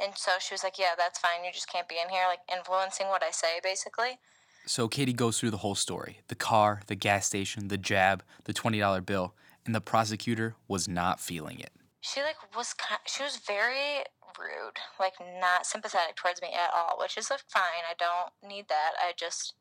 And 0.00 0.12
so 0.16 0.32
she 0.40 0.54
was 0.54 0.64
like, 0.64 0.78
Yeah, 0.78 0.94
that's 0.96 1.18
fine. 1.18 1.44
You 1.44 1.52
just 1.52 1.70
can't 1.70 1.88
be 1.88 1.96
in 2.02 2.10
here, 2.10 2.24
like 2.28 2.40
influencing 2.50 3.08
what 3.08 3.22
I 3.22 3.30
say, 3.30 3.60
basically. 3.62 4.18
So 4.66 4.88
Katie 4.88 5.12
goes 5.12 5.38
through 5.38 5.50
the 5.50 5.58
whole 5.58 5.74
story 5.74 6.20
the 6.28 6.34
car, 6.34 6.80
the 6.86 6.94
gas 6.94 7.26
station, 7.26 7.68
the 7.68 7.78
jab, 7.78 8.22
the 8.44 8.54
$20 8.54 9.04
bill, 9.04 9.34
and 9.66 9.74
the 9.74 9.80
prosecutor 9.80 10.54
was 10.68 10.88
not 10.88 11.20
feeling 11.20 11.60
it. 11.60 11.70
She 12.00 12.20
like 12.22 12.36
was 12.56 12.74
she 13.06 13.22
was 13.22 13.38
very 13.46 14.04
rude, 14.38 14.78
like 14.98 15.14
not 15.40 15.66
sympathetic 15.66 16.16
towards 16.16 16.42
me 16.42 16.48
at 16.52 16.70
all, 16.74 16.98
which 16.98 17.16
is 17.16 17.30
like 17.30 17.40
fine. 17.48 17.84
I 17.88 17.94
don't 17.98 18.32
need 18.48 18.68
that. 18.68 18.92
I 18.98 19.12
just 19.16 19.54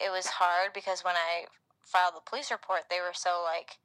it 0.00 0.10
was 0.10 0.26
hard 0.26 0.72
because 0.72 1.04
when 1.04 1.14
I 1.16 1.46
filed 1.82 2.14
the 2.14 2.20
police 2.24 2.50
report, 2.50 2.82
they 2.88 3.00
were 3.00 3.14
so 3.14 3.42
like 3.44 3.78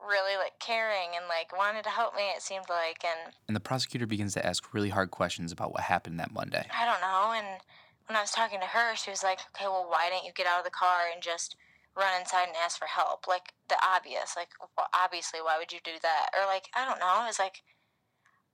really 0.00 0.36
like 0.36 0.58
caring 0.60 1.16
and 1.16 1.26
like 1.28 1.56
wanted 1.56 1.84
to 1.84 1.90
help 1.90 2.14
me. 2.14 2.30
It 2.34 2.42
seemed 2.42 2.68
like, 2.68 3.04
and 3.04 3.34
And 3.46 3.56
the 3.56 3.60
prosecutor 3.60 4.06
begins 4.06 4.34
to 4.34 4.44
ask 4.44 4.72
really 4.72 4.90
hard 4.90 5.10
questions 5.10 5.52
about 5.52 5.72
what 5.72 5.82
happened 5.82 6.18
that 6.20 6.32
Monday. 6.32 6.66
I 6.72 6.84
don't 6.84 7.00
know. 7.00 7.32
And 7.34 7.60
when 8.06 8.16
I 8.16 8.20
was 8.20 8.30
talking 8.30 8.60
to 8.60 8.66
her, 8.66 8.96
she 8.96 9.10
was 9.10 9.22
like, 9.22 9.40
"Okay, 9.54 9.66
well, 9.66 9.86
why 9.88 10.08
didn't 10.08 10.24
you 10.24 10.32
get 10.32 10.46
out 10.46 10.58
of 10.58 10.64
the 10.64 10.70
car 10.70 11.10
and 11.12 11.22
just 11.22 11.56
run 11.96 12.20
inside 12.20 12.48
and 12.48 12.56
ask 12.56 12.78
for 12.78 12.86
help? 12.86 13.26
Like 13.26 13.52
the 13.68 13.76
obvious, 13.82 14.34
like 14.36 14.50
well, 14.76 14.88
obviously, 14.94 15.40
why 15.40 15.58
would 15.58 15.72
you 15.72 15.80
do 15.84 15.98
that? 16.02 16.30
Or 16.32 16.46
like 16.46 16.68
I 16.74 16.84
don't 16.86 17.00
know. 17.00 17.24
It 17.24 17.28
was 17.28 17.38
like 17.38 17.62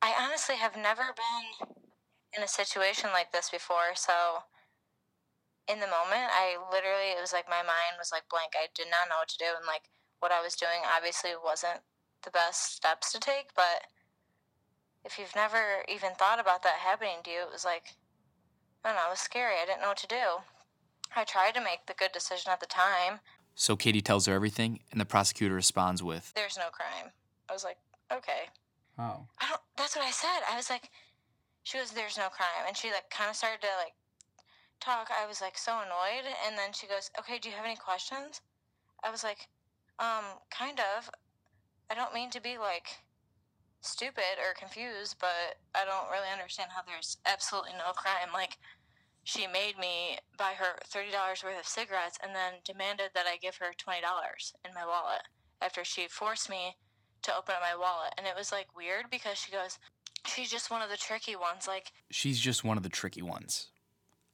I 0.03 0.13
honestly 0.19 0.57
have 0.57 0.77
never 0.77 1.15
been 1.15 1.77
in 2.37 2.43
a 2.43 2.49
situation 2.49 3.11
like 3.13 3.33
this 3.33 3.51
before, 3.51 3.95
so 3.95 4.45
in 5.69 5.81
the 5.81 5.89
moment, 5.89 6.29
I 6.29 6.57
literally 6.73 7.17
it 7.17 7.21
was 7.21 7.33
like 7.33 7.49
my 7.49 7.63
mind 7.65 7.97
was 7.97 8.13
like 8.13 8.29
blank. 8.29 8.53
I 8.53 8.69
did 8.75 8.89
not 8.91 9.09
know 9.09 9.21
what 9.21 9.29
to 9.33 9.39
do, 9.39 9.53
and 9.57 9.67
like 9.67 9.89
what 10.25 10.33
I 10.33 10.41
was 10.41 10.57
doing 10.57 10.81
obviously 10.97 11.33
wasn't 11.37 11.85
the 12.25 12.31
best 12.31 12.73
steps 12.75 13.13
to 13.13 13.21
take. 13.21 13.53
But 13.55 13.85
if 15.05 15.19
you've 15.19 15.37
never 15.37 15.85
even 15.87 16.17
thought 16.17 16.41
about 16.41 16.63
that 16.63 16.81
happening 16.81 17.21
to 17.25 17.31
you, 17.31 17.43
it 17.43 17.53
was 17.53 17.67
like 17.67 17.93
I 18.83 18.89
don't 18.89 18.97
know, 18.97 19.09
it 19.09 19.11
was 19.11 19.21
scary. 19.21 19.57
I 19.63 19.67
didn't 19.67 19.83
know 19.83 19.89
what 19.89 19.99
to 19.99 20.07
do. 20.07 20.41
I 21.15 21.25
tried 21.25 21.55
to 21.55 21.61
make 21.61 21.85
the 21.87 21.95
good 21.95 22.13
decision 22.13 22.51
at 22.51 22.61
the 22.61 22.67
time. 22.67 23.21
So 23.55 23.77
Katie 23.77 24.01
tells 24.01 24.27
her 24.27 24.35
everything, 24.35 24.81
and 24.91 25.01
the 25.01 25.05
prosecutor 25.05 25.55
responds 25.55 26.03
with, 26.03 26.33
There's 26.35 26.57
no 26.57 26.69
crime. 26.73 27.13
I 27.49 27.53
was 27.53 27.65
like, 27.65 27.77
okay. 28.11 28.49
Oh. 28.99 29.29
I 29.41 29.49
don't. 29.49 29.61
That's 29.77 29.95
what 29.95 30.05
I 30.05 30.11
said. 30.11 30.41
I 30.51 30.57
was 30.57 30.71
like, 30.71 30.91
she 31.65 31.79
goes, 31.79 31.91
"There's 31.91 32.17
no 32.17 32.29
crime," 32.29 32.65
and 32.67 32.77
she 32.77 32.91
like 32.93 33.11
kind 33.11 33.29
of 33.29 33.37
started 33.37 33.61
to 33.63 33.69
like 33.83 33.95
talk. 34.81 35.09
I 35.11 35.27
was 35.27 35.41
like 35.41 35.59
so 35.59 35.73
annoyed, 35.81 36.31
and 36.47 36.57
then 36.57 36.73
she 36.73 36.87
goes, 36.87 37.11
"Okay, 37.19 37.39
do 37.39 37.49
you 37.49 37.57
have 37.57 37.65
any 37.65 37.77
questions?" 37.77 38.41
I 39.03 39.11
was 39.11 39.25
like, 39.25 39.49
"Um, 39.99 40.25
kind 40.51 40.81
of. 40.81 41.11
I 41.91 41.95
don't 41.95 42.15
mean 42.15 42.31
to 42.31 42.41
be 42.41 42.59
like 42.59 43.05
stupid 43.81 44.41
or 44.41 44.55
confused, 44.59 45.17
but 45.21 45.59
I 45.75 45.85
don't 45.85 46.11
really 46.11 46.33
understand 46.33 46.71
how 46.73 46.83
there's 46.83 47.19
absolutely 47.27 47.73
no 47.73 47.93
crime. 47.93 48.33
Like, 48.33 48.59
she 49.23 49.47
made 49.47 49.79
me 49.79 50.19
buy 50.39 50.55
her 50.57 50.79
thirty 50.85 51.11
dollars 51.11 51.45
worth 51.45 51.59
of 51.59 51.67
cigarettes, 51.67 52.19
and 52.23 52.35
then 52.35 52.55
demanded 52.65 53.11
that 53.15 53.27
I 53.27 53.37
give 53.37 53.57
her 53.57 53.73
twenty 53.77 54.01
dollars 54.01 54.55
in 54.67 54.75
my 54.75 54.87
wallet 54.87 55.23
after 55.61 55.85
she 55.85 56.09
forced 56.09 56.51
me 56.51 56.77
to 57.23 57.37
open 57.37 57.55
up 57.55 57.63
my 57.63 57.77
wallet. 57.77 58.15
And 58.17 58.27
it 58.27 58.37
was 58.37 58.53
like 58.53 58.77
weird 58.77 59.07
because 59.11 59.39
she 59.39 59.53
goes, 59.53 59.79
She's 60.27 60.51
just 60.51 60.71
one 60.71 60.83
of 60.83 60.91
the 60.91 60.97
tricky 60.97 61.37
ones. 61.37 61.67
Like, 61.67 61.93
She's 62.11 62.41
just 62.41 62.65
one 62.65 62.77
of 62.77 62.83
the 62.83 62.89
tricky 62.89 63.23
ones. 63.23 63.69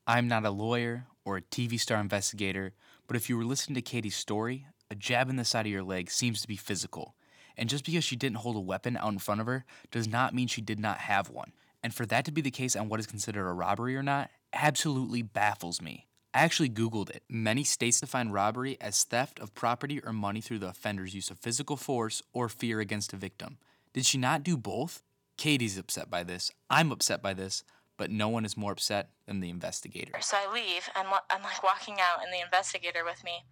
I'm 0.07 0.29
not 0.29 0.45
a 0.45 0.51
lawyer 0.51 1.07
or 1.25 1.37
a 1.37 1.43
TV 1.43 1.79
star 1.79 2.01
investigator, 2.01 2.75
but 3.07 3.17
if 3.17 3.29
you 3.29 3.37
were 3.37 3.45
listening 3.45 3.77
to 3.77 3.83
Katie's 3.83 4.17
story, 4.17 4.67
a 4.91 4.95
jab 4.95 5.31
in 5.31 5.37
the 5.37 5.45
side 5.45 5.67
of 5.67 5.73
your 5.73 5.85
leg 5.85 6.11
seems 6.11 6.43
to 6.43 6.49
be 6.49 6.57
physical. 6.57 7.15
And 7.57 7.69
just 7.69 7.85
because 7.85 8.05
she 8.05 8.17
didn't 8.17 8.39
hold 8.39 8.57
a 8.57 8.61
weapon 8.61 8.97
out 8.97 9.13
in 9.13 9.19
front 9.19 9.41
of 9.41 9.47
her 9.47 9.65
does 9.91 10.09
not 10.09 10.35
mean 10.35 10.49
she 10.49 10.61
did 10.61 10.81
not 10.81 10.99
have 10.99 11.31
one. 11.31 11.53
And 11.83 11.95
for 11.95 12.05
that 12.07 12.25
to 12.27 12.33
be 12.33 12.41
the 12.41 12.51
case 12.51 12.77
on 12.77 12.89
what 12.89 13.01
is 13.01 13.07
considered 13.07 13.49
a 13.49 13.53
robbery 13.53 13.97
or 13.97 14.03
not 14.03 14.31
absolutely 14.53 15.23
baffles 15.23 15.81
me. 15.81 16.07
I 16.35 16.41
actually 16.41 16.69
Googled 16.69 17.11
it. 17.11 17.23
Many 17.29 17.65
states 17.65 18.01
define 18.01 18.31
robbery 18.31 18.77
as 18.81 19.03
theft 19.05 19.41
of 19.41 19.55
property 19.55 20.01
or 20.05 20.13
money 20.13 20.41
through 20.41 20.61
the 20.61 20.69
offender's 20.69 21.15
use 21.15 21.31
of 21.31 21.39
physical 21.39 21.77
force 21.77 22.23
or 22.33 22.49
fear 22.49 22.81
against 22.81 23.13
a 23.13 23.17
victim. 23.17 23.59
Did 23.93 24.07
she 24.07 24.19
not 24.19 24.43
do 24.43 24.57
both? 24.57 25.03
Katie's 25.37 25.79
upset 25.79 26.11
by 26.11 26.23
this. 26.23 26.53
I'm 26.69 26.93
upset 26.93 27.23
by 27.23 27.35
this, 27.35 27.65
but 27.97 28.11
no 28.11 28.29
one 28.29 28.45
is 28.45 28.57
more 28.57 28.73
upset 28.73 29.11
than 29.27 29.41
the 29.41 29.51
investigator. 29.51 30.13
so 30.21 30.37
I 30.37 30.53
leave. 30.53 30.89
I'm, 30.95 31.07
I'm 31.31 31.43
like 31.43 31.63
walking 31.63 31.97
out, 32.01 32.23
and 32.23 32.33
the 32.33 32.41
investigator 32.41 33.05
with 33.05 33.25
me, 33.25 33.45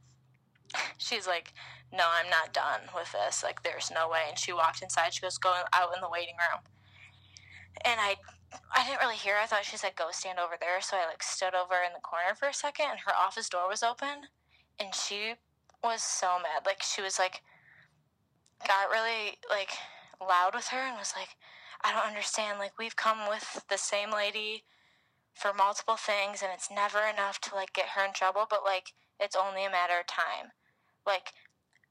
she's 0.99 1.27
like, 1.27 1.53
No, 1.93 2.05
I'm 2.07 2.31
not 2.31 2.53
done 2.53 2.81
with 2.95 3.13
this. 3.13 3.43
Like, 3.43 3.63
there's 3.63 3.91
no 3.91 4.09
way. 4.09 4.25
And 4.29 4.39
she 4.39 4.53
walked 4.53 4.83
inside. 4.83 5.15
She 5.15 5.21
goes, 5.21 5.39
Go 5.39 5.53
out 5.73 5.95
in 5.95 6.01
the 6.01 6.11
waiting 6.11 6.37
room. 6.37 6.61
And 7.85 8.01
I, 8.01 8.17
I 8.75 8.87
didn't 8.87 9.01
really 9.01 9.17
hear. 9.17 9.37
I 9.41 9.47
thought 9.47 9.65
she 9.65 9.77
said, 9.77 9.97
Go 9.97 10.09
stand 10.11 10.39
over 10.39 10.55
there. 10.61 10.81
So 10.81 10.97
I 10.97 11.07
like 11.07 11.23
stood 11.23 11.55
over 11.55 11.75
in 11.87 11.93
the 11.95 12.01
corner 12.01 12.35
for 12.35 12.49
a 12.49 12.55
second, 12.55 12.87
and 12.91 13.01
her 13.07 13.15
office 13.15 13.49
door 13.49 13.69
was 13.69 13.83
open. 13.83 14.29
And 14.81 14.95
she 14.95 15.35
was 15.83 16.03
so 16.03 16.39
mad. 16.39 16.67
Like, 16.67 16.83
she 16.83 17.03
was 17.03 17.19
like, 17.19 17.43
got 18.67 18.91
really 18.91 19.39
like 19.49 19.71
loud 20.21 20.55
with 20.55 20.69
her 20.69 20.79
and 20.79 20.97
was 20.97 21.15
like, 21.17 21.37
I 21.85 21.93
don't 21.93 22.07
understand. 22.07 22.59
Like, 22.59 22.79
we've 22.79 22.97
come 22.97 23.29
with 23.29 23.65
the 23.69 23.79
same 23.79 24.11
lady 24.11 24.65
for 25.35 25.53
multiple 25.55 25.97
things, 25.97 26.43
and 26.43 26.51
it's 26.53 26.71
never 26.71 27.07
enough 27.07 27.41
to 27.43 27.55
like 27.55 27.73
get 27.73 27.91
her 27.95 28.05
in 28.05 28.13
trouble, 28.13 28.47
but 28.49 28.65
like, 28.65 28.93
it's 29.21 29.37
only 29.37 29.65
a 29.65 29.71
matter 29.71 30.01
of 30.01 30.07
time. 30.07 30.51
Like, 31.09 31.33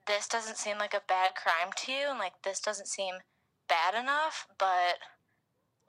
this 0.05 0.27
doesn't 0.27 0.57
seem 0.57 0.77
like 0.77 0.93
a 0.93 1.01
bad 1.07 1.31
crime 1.35 1.73
to 1.75 1.91
you, 1.91 2.05
and 2.09 2.19
like, 2.19 2.43
this 2.43 2.61
doesn't 2.61 2.87
seem 2.87 3.15
bad 3.67 3.99
enough, 3.99 4.47
but 4.57 5.01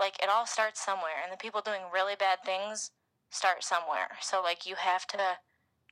like, 0.00 0.16
it 0.22 0.28
all 0.28 0.46
starts 0.46 0.82
somewhere, 0.82 1.20
and 1.22 1.32
the 1.32 1.36
people 1.36 1.60
doing 1.60 1.92
really 1.92 2.16
bad 2.18 2.38
things 2.44 2.90
start 3.30 3.62
somewhere. 3.62 4.16
So, 4.20 4.40
like, 4.42 4.64
you 4.64 4.76
have 4.76 5.06
to 5.08 5.38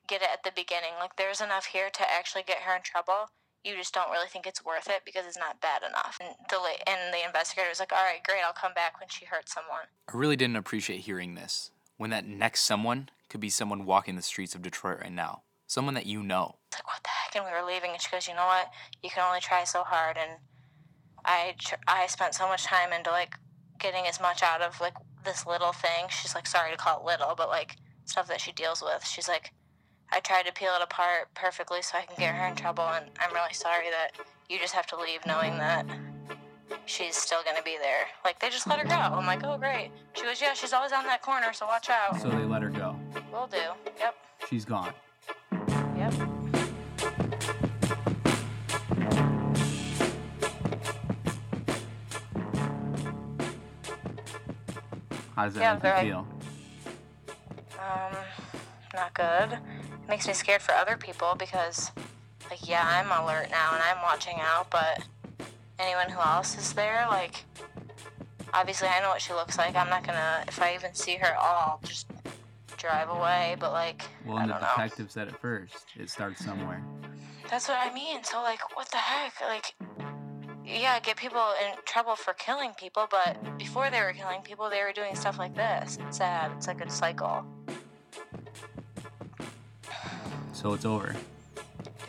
get 0.08 0.22
it 0.22 0.28
at 0.32 0.42
the 0.42 0.52
beginning. 0.54 0.94
Like, 0.98 1.16
there's 1.16 1.40
enough 1.40 1.66
here 1.66 1.90
to 1.92 2.10
actually 2.10 2.44
get 2.44 2.62
her 2.62 2.74
in 2.74 2.82
trouble 2.82 3.28
you 3.66 3.74
just 3.74 3.92
don't 3.92 4.10
really 4.10 4.28
think 4.28 4.46
it's 4.46 4.64
worth 4.64 4.88
it 4.88 5.02
because 5.04 5.26
it's 5.26 5.36
not 5.36 5.60
bad 5.60 5.82
enough. 5.82 6.18
And 6.20 6.30
the 6.48 6.56
and 6.86 7.12
the 7.12 7.26
investigator 7.26 7.68
was 7.68 7.80
like, 7.80 7.92
"All 7.92 8.04
right, 8.04 8.22
great, 8.22 8.42
I'll 8.46 8.52
come 8.52 8.72
back 8.72 9.00
when 9.00 9.08
she 9.08 9.24
hurts 9.24 9.52
someone." 9.52 9.86
I 10.08 10.16
really 10.16 10.36
didn't 10.36 10.56
appreciate 10.56 11.00
hearing 11.00 11.34
this. 11.34 11.72
When 11.96 12.10
that 12.10 12.26
next 12.26 12.62
someone 12.62 13.08
could 13.28 13.40
be 13.40 13.50
someone 13.50 13.84
walking 13.84 14.14
the 14.14 14.22
streets 14.22 14.54
of 14.54 14.62
Detroit 14.62 15.00
right 15.00 15.12
now. 15.12 15.42
Someone 15.66 15.94
that 15.94 16.06
you 16.06 16.22
know. 16.22 16.56
Like, 16.76 16.86
"What 16.86 17.02
the 17.02 17.08
heck?" 17.10 17.34
And 17.36 17.44
we 17.44 17.50
were 17.50 17.66
leaving, 17.66 17.90
and 17.92 18.00
she 18.00 18.10
goes, 18.10 18.28
"You 18.28 18.34
know 18.34 18.46
what? 18.46 18.70
You 19.02 19.10
can 19.10 19.24
only 19.26 19.40
try 19.40 19.64
so 19.64 19.82
hard." 19.82 20.16
And 20.16 20.38
I 21.24 21.54
tr- 21.58 21.82
I 21.88 22.06
spent 22.06 22.34
so 22.34 22.46
much 22.46 22.64
time 22.64 22.92
into 22.92 23.10
like 23.10 23.34
getting 23.78 24.06
as 24.06 24.20
much 24.20 24.42
out 24.42 24.62
of 24.62 24.80
like 24.80 24.94
this 25.24 25.46
little 25.46 25.72
thing. 25.72 26.08
She's 26.10 26.34
like, 26.34 26.46
"Sorry 26.46 26.70
to 26.70 26.76
call 26.76 27.00
it 27.00 27.04
little, 27.04 27.34
but 27.36 27.48
like 27.48 27.76
stuff 28.04 28.28
that 28.28 28.40
she 28.40 28.52
deals 28.52 28.82
with." 28.82 29.04
She's 29.06 29.28
like. 29.28 29.52
I 30.12 30.20
tried 30.20 30.46
to 30.46 30.52
peel 30.52 30.70
it 30.76 30.82
apart 30.82 31.34
perfectly 31.34 31.82
so 31.82 31.98
I 31.98 32.02
can 32.02 32.14
get 32.16 32.32
her 32.32 32.46
in 32.46 32.54
trouble, 32.54 32.84
and 32.84 33.06
I'm 33.18 33.34
really 33.34 33.52
sorry 33.52 33.90
that 33.90 34.12
you 34.48 34.56
just 34.56 34.72
have 34.72 34.86
to 34.86 34.96
leave 34.96 35.26
knowing 35.26 35.58
that 35.58 35.84
she's 36.84 37.16
still 37.16 37.40
gonna 37.44 37.62
be 37.62 37.76
there. 37.80 38.06
Like 38.24 38.38
they 38.38 38.48
just 38.48 38.66
let 38.66 38.78
her 38.78 38.84
go. 38.84 38.94
I'm 38.94 39.26
like, 39.26 39.42
oh 39.44 39.58
great. 39.58 39.90
She 40.14 40.22
goes, 40.22 40.40
yeah, 40.40 40.54
she's 40.54 40.72
always 40.72 40.92
on 40.92 41.04
that 41.04 41.22
corner, 41.22 41.52
so 41.52 41.66
watch 41.66 41.90
out. 41.90 42.20
So 42.20 42.28
they 42.28 42.44
let 42.44 42.62
her 42.62 42.70
go. 42.70 42.96
Will 43.32 43.48
do. 43.48 43.58
Yep. 43.98 44.14
She's 44.48 44.64
gone. 44.64 44.92
How 55.36 55.44
does 55.44 55.54
that 55.54 55.60
Yeah, 55.60 55.72
make 55.74 55.82
very- 55.82 56.06
you 56.06 56.12
feel? 56.12 56.26
Um, 57.78 58.16
not 58.94 59.12
good. 59.12 59.52
It 59.52 60.08
makes 60.08 60.26
me 60.26 60.32
scared 60.32 60.62
for 60.62 60.72
other 60.72 60.96
people 60.96 61.34
because, 61.34 61.92
like, 62.50 62.66
yeah, 62.66 62.82
I'm 62.88 63.10
alert 63.22 63.50
now 63.50 63.74
and 63.74 63.82
I'm 63.82 64.00
watching 64.02 64.40
out, 64.40 64.70
but 64.70 65.02
anyone 65.78 66.08
who 66.08 66.18
else 66.20 66.56
is 66.56 66.72
there, 66.72 67.06
like, 67.10 67.44
obviously 68.54 68.88
I 68.88 69.00
know 69.00 69.10
what 69.10 69.20
she 69.20 69.34
looks 69.34 69.58
like. 69.58 69.76
I'm 69.76 69.90
not 69.90 70.04
gonna, 70.06 70.42
if 70.48 70.60
I 70.60 70.74
even 70.74 70.94
see 70.94 71.16
her 71.16 71.26
at 71.26 71.36
all, 71.36 71.80
just 71.84 72.06
drive 72.78 73.10
away, 73.10 73.56
but, 73.60 73.72
like, 73.72 74.04
Well, 74.24 74.38
I 74.38 74.42
and 74.42 74.50
the 74.50 74.54
don't 74.54 74.62
know. 74.62 74.68
detective 74.76 75.10
said 75.10 75.28
it 75.28 75.36
first. 75.38 75.84
It 75.96 76.08
starts 76.08 76.42
somewhere. 76.42 76.82
That's 77.50 77.68
what 77.68 77.78
I 77.78 77.92
mean. 77.92 78.24
So, 78.24 78.40
like, 78.42 78.74
what 78.74 78.90
the 78.90 78.96
heck? 78.96 79.38
Like, 79.42 79.74
yeah, 80.66 80.98
get 81.00 81.16
people 81.16 81.42
in 81.64 81.76
trouble 81.84 82.16
for 82.16 82.32
killing 82.34 82.72
people, 82.76 83.06
but 83.10 83.58
before 83.58 83.88
they 83.90 84.00
were 84.00 84.12
killing 84.12 84.42
people, 84.42 84.68
they 84.68 84.82
were 84.82 84.92
doing 84.92 85.14
stuff 85.14 85.38
like 85.38 85.54
this. 85.54 85.98
It's 86.06 86.18
sad. 86.18 86.50
It's 86.56 86.66
like 86.66 86.84
a 86.84 86.90
cycle. 86.90 87.44
So 90.52 90.72
it's 90.72 90.84
over. 90.84 91.14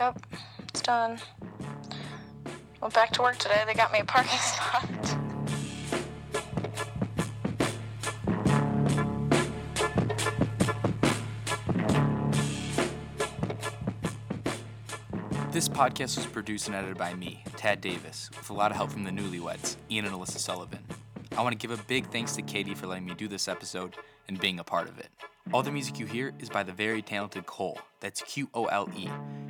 Yep, 0.00 0.26
it's 0.68 0.80
done. 0.80 1.18
Went 2.80 2.94
back 2.94 3.10
to 3.12 3.22
work 3.22 3.36
today. 3.36 3.62
They 3.66 3.74
got 3.74 3.92
me 3.92 4.00
a 4.00 4.04
parking 4.04 4.38
spot. 4.38 5.27
This 15.58 15.68
podcast 15.68 16.16
was 16.16 16.26
produced 16.26 16.68
and 16.68 16.76
edited 16.76 16.96
by 16.96 17.14
me, 17.14 17.42
Tad 17.56 17.80
Davis, 17.80 18.30
with 18.30 18.48
a 18.48 18.52
lot 18.52 18.70
of 18.70 18.76
help 18.76 18.92
from 18.92 19.02
the 19.02 19.10
newlyweds, 19.10 19.74
Ian 19.90 20.04
and 20.04 20.14
Alyssa 20.14 20.38
Sullivan. 20.38 20.78
I 21.36 21.42
want 21.42 21.52
to 21.52 21.58
give 21.58 21.76
a 21.76 21.82
big 21.82 22.08
thanks 22.12 22.36
to 22.36 22.42
Katie 22.42 22.76
for 22.76 22.86
letting 22.86 23.06
me 23.06 23.14
do 23.14 23.26
this 23.26 23.48
episode 23.48 23.96
and 24.28 24.38
being 24.38 24.60
a 24.60 24.62
part 24.62 24.88
of 24.88 25.00
it. 25.00 25.08
All 25.52 25.64
the 25.64 25.72
music 25.72 25.98
you 25.98 26.06
hear 26.06 26.32
is 26.38 26.48
by 26.48 26.62
the 26.62 26.70
very 26.70 27.02
talented 27.02 27.46
Qole. 27.46 27.76
That's 27.98 28.22
Q-O-L-E. 28.22 29.08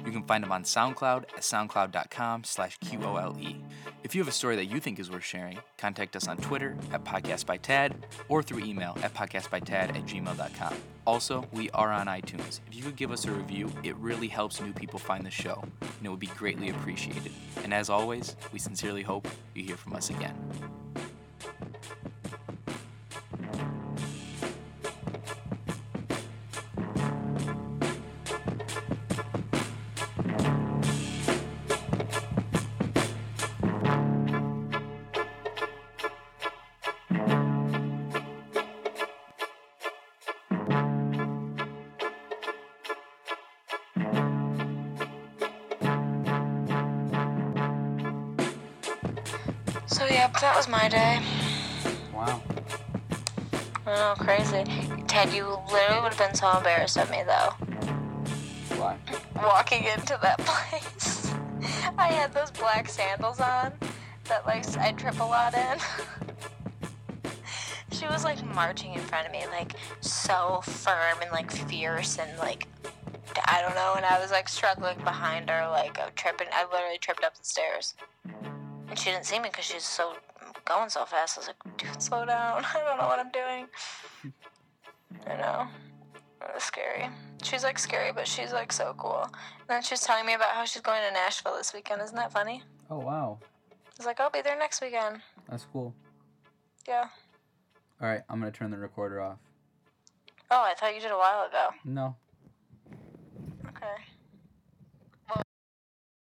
You 0.09 0.13
can 0.15 0.23
find 0.23 0.43
them 0.43 0.53
on 0.53 0.63
SoundCloud 0.63 1.25
at 1.25 1.41
soundcloud.com 1.41 2.45
slash 2.45 2.79
Q-O-L-E. 2.79 3.57
If 4.05 4.15
you 4.15 4.23
have 4.23 4.29
a 4.29 4.33
story 4.33 4.57
that 4.57 4.65
you 4.65 4.81
think 4.81 4.99
is 4.99 5.11
worth 5.11 5.23
sharing, 5.23 5.59
contact 5.77 6.17
us 6.17 6.27
on 6.27 6.39
Twitter 6.39 6.79
at 6.95 7.05
podcastbytad 7.05 7.93
or 8.31 8.43
through 8.43 8.61
email 8.61 8.97
at 9.03 9.13
podcastbytad 9.13 9.71
at 9.71 10.07
gmail.com. 10.07 10.75
Also, 11.07 11.47
we 11.53 11.69
are 11.73 11.93
on 11.93 12.07
iTunes. 12.07 12.61
If 12.69 12.75
you 12.75 12.83
could 12.83 12.97
give 12.97 13.13
us 13.13 13.27
a 13.27 13.31
review, 13.31 13.71
it 13.83 13.95
really 13.97 14.29
helps 14.29 14.63
new 14.63 14.73
people 14.73 14.99
find 14.99 15.27
the 15.27 15.31
show, 15.31 15.63
and 15.83 16.07
it 16.07 16.09
would 16.09 16.19
be 16.19 16.29
greatly 16.29 16.71
appreciated. 16.71 17.33
And 17.63 17.75
as 17.75 17.91
always, 17.91 18.35
we 18.51 18.59
sincerely 18.59 19.03
hope 19.03 19.29
you 19.55 19.63
hear 19.63 19.77
from 19.77 19.95
us 19.95 20.09
again. 20.09 20.35
So, 49.89 50.05
yep, 50.07 50.39
that 50.41 50.55
was 50.55 50.69
my 50.69 50.89
day. 50.89 51.21
Wow. 52.15 52.41
I 53.87 53.95
know, 53.95 54.15
crazy. 54.19 54.65
Ted, 55.07 55.33
you 55.33 55.59
literally 55.73 56.03
would 56.03 56.13
have 56.13 56.19
been 56.19 56.35
so 56.35 56.57
embarrassed 56.57 56.97
of 56.99 57.11
me, 57.11 57.23
though. 57.27 57.55
Why? 58.77 58.97
walking 59.43 59.85
into 59.85 60.19
that 60.23 60.39
place. 60.45 61.33
I 61.99 62.09
had 62.09 62.33
those 62.33 62.51
black 62.51 62.89
sandals 62.89 63.41
on 63.41 63.73
that 64.25 64.47
like 64.47 64.65
I 64.79 64.93
trip 64.93 65.19
a 65.21 65.25
lot 65.25 65.55
in. 65.55 65.79
she 67.93 68.07
was 68.07 68.25
like 68.25 68.45
marching 68.55 68.95
in 68.95 69.01
front 69.01 69.27
of 69.27 69.33
me, 69.33 69.47
like 69.49 69.75
so 70.01 70.61
firm 70.63 71.19
and 71.23 71.31
like 71.33 71.51
fierce 71.51 72.19
and 72.19 72.39
like 72.39 72.67
I 73.47 73.63
don't 73.63 73.75
know, 73.75 73.95
and 73.97 74.05
I 74.05 74.21
was 74.21 74.31
like 74.31 74.49
struggling 74.49 74.99
behind 74.99 75.49
her, 75.51 75.67
like 75.69 75.99
tripping. 76.17 76.49
I 76.53 76.65
literally 76.73 76.99
tripped 76.99 77.25
up 77.25 77.37
the 77.37 77.45
stairs, 77.45 77.95
and 78.89 78.99
she 78.99 79.11
didn't 79.11 79.27
see 79.27 79.39
me 79.39 79.49
because 79.51 79.65
she's 79.65 79.85
so 79.85 80.15
going 80.65 80.89
so 80.89 81.05
fast. 81.05 81.39
I 81.39 81.41
was 81.41 81.49
like, 81.49 81.77
dude, 81.77 82.03
slow 82.03 82.25
down. 82.25 82.65
I 82.75 82.83
don't 82.85 82.99
know 82.99 83.07
what 83.07 83.19
I'm 83.19 83.31
doing. 83.31 83.67
I 85.27 85.37
know. 85.37 85.67
It 86.41 86.55
was 86.55 86.63
scary. 86.63 87.09
She's 87.43 87.65
like 87.65 87.79
scary, 87.79 88.13
but 88.13 88.27
she's 88.27 88.53
like 88.53 88.73
so 88.73 88.95
cool. 88.97 89.23
And 89.25 89.69
then 89.69 89.83
she 89.83 89.93
was 89.95 90.01
telling 90.01 90.27
me 90.27 90.35
about 90.35 90.51
how 90.51 90.65
she's 90.65 90.83
going 90.83 91.01
to 91.07 91.13
Nashville 91.13 91.57
this 91.57 91.75
weekend. 91.75 92.01
Isn't 92.03 92.17
that 92.17 92.33
funny? 92.33 92.63
Oh 92.91 92.99
wow, 92.99 93.39
I 93.71 93.75
was 93.99 94.07
like, 94.07 94.19
I'll 94.21 94.31
be 94.31 94.41
there 94.41 94.59
next 94.59 94.81
weekend. 94.81 95.21
that's 95.49 95.67
cool. 95.73 95.95
Yeah. 96.87 97.05
All 98.01 98.09
right, 98.09 98.23
I'm 98.31 98.39
gonna 98.39 98.51
turn 98.53 98.71
the 98.71 98.79
recorder 98.79 99.21
off. 99.21 99.39
Oh, 100.51 100.63
I 100.63 100.75
thought 100.75 100.95
you 100.95 101.01
did 101.01 101.11
a 101.11 101.19
while 101.19 101.47
ago. 101.47 101.69
No. 101.85 102.17
Okay. 103.69 103.87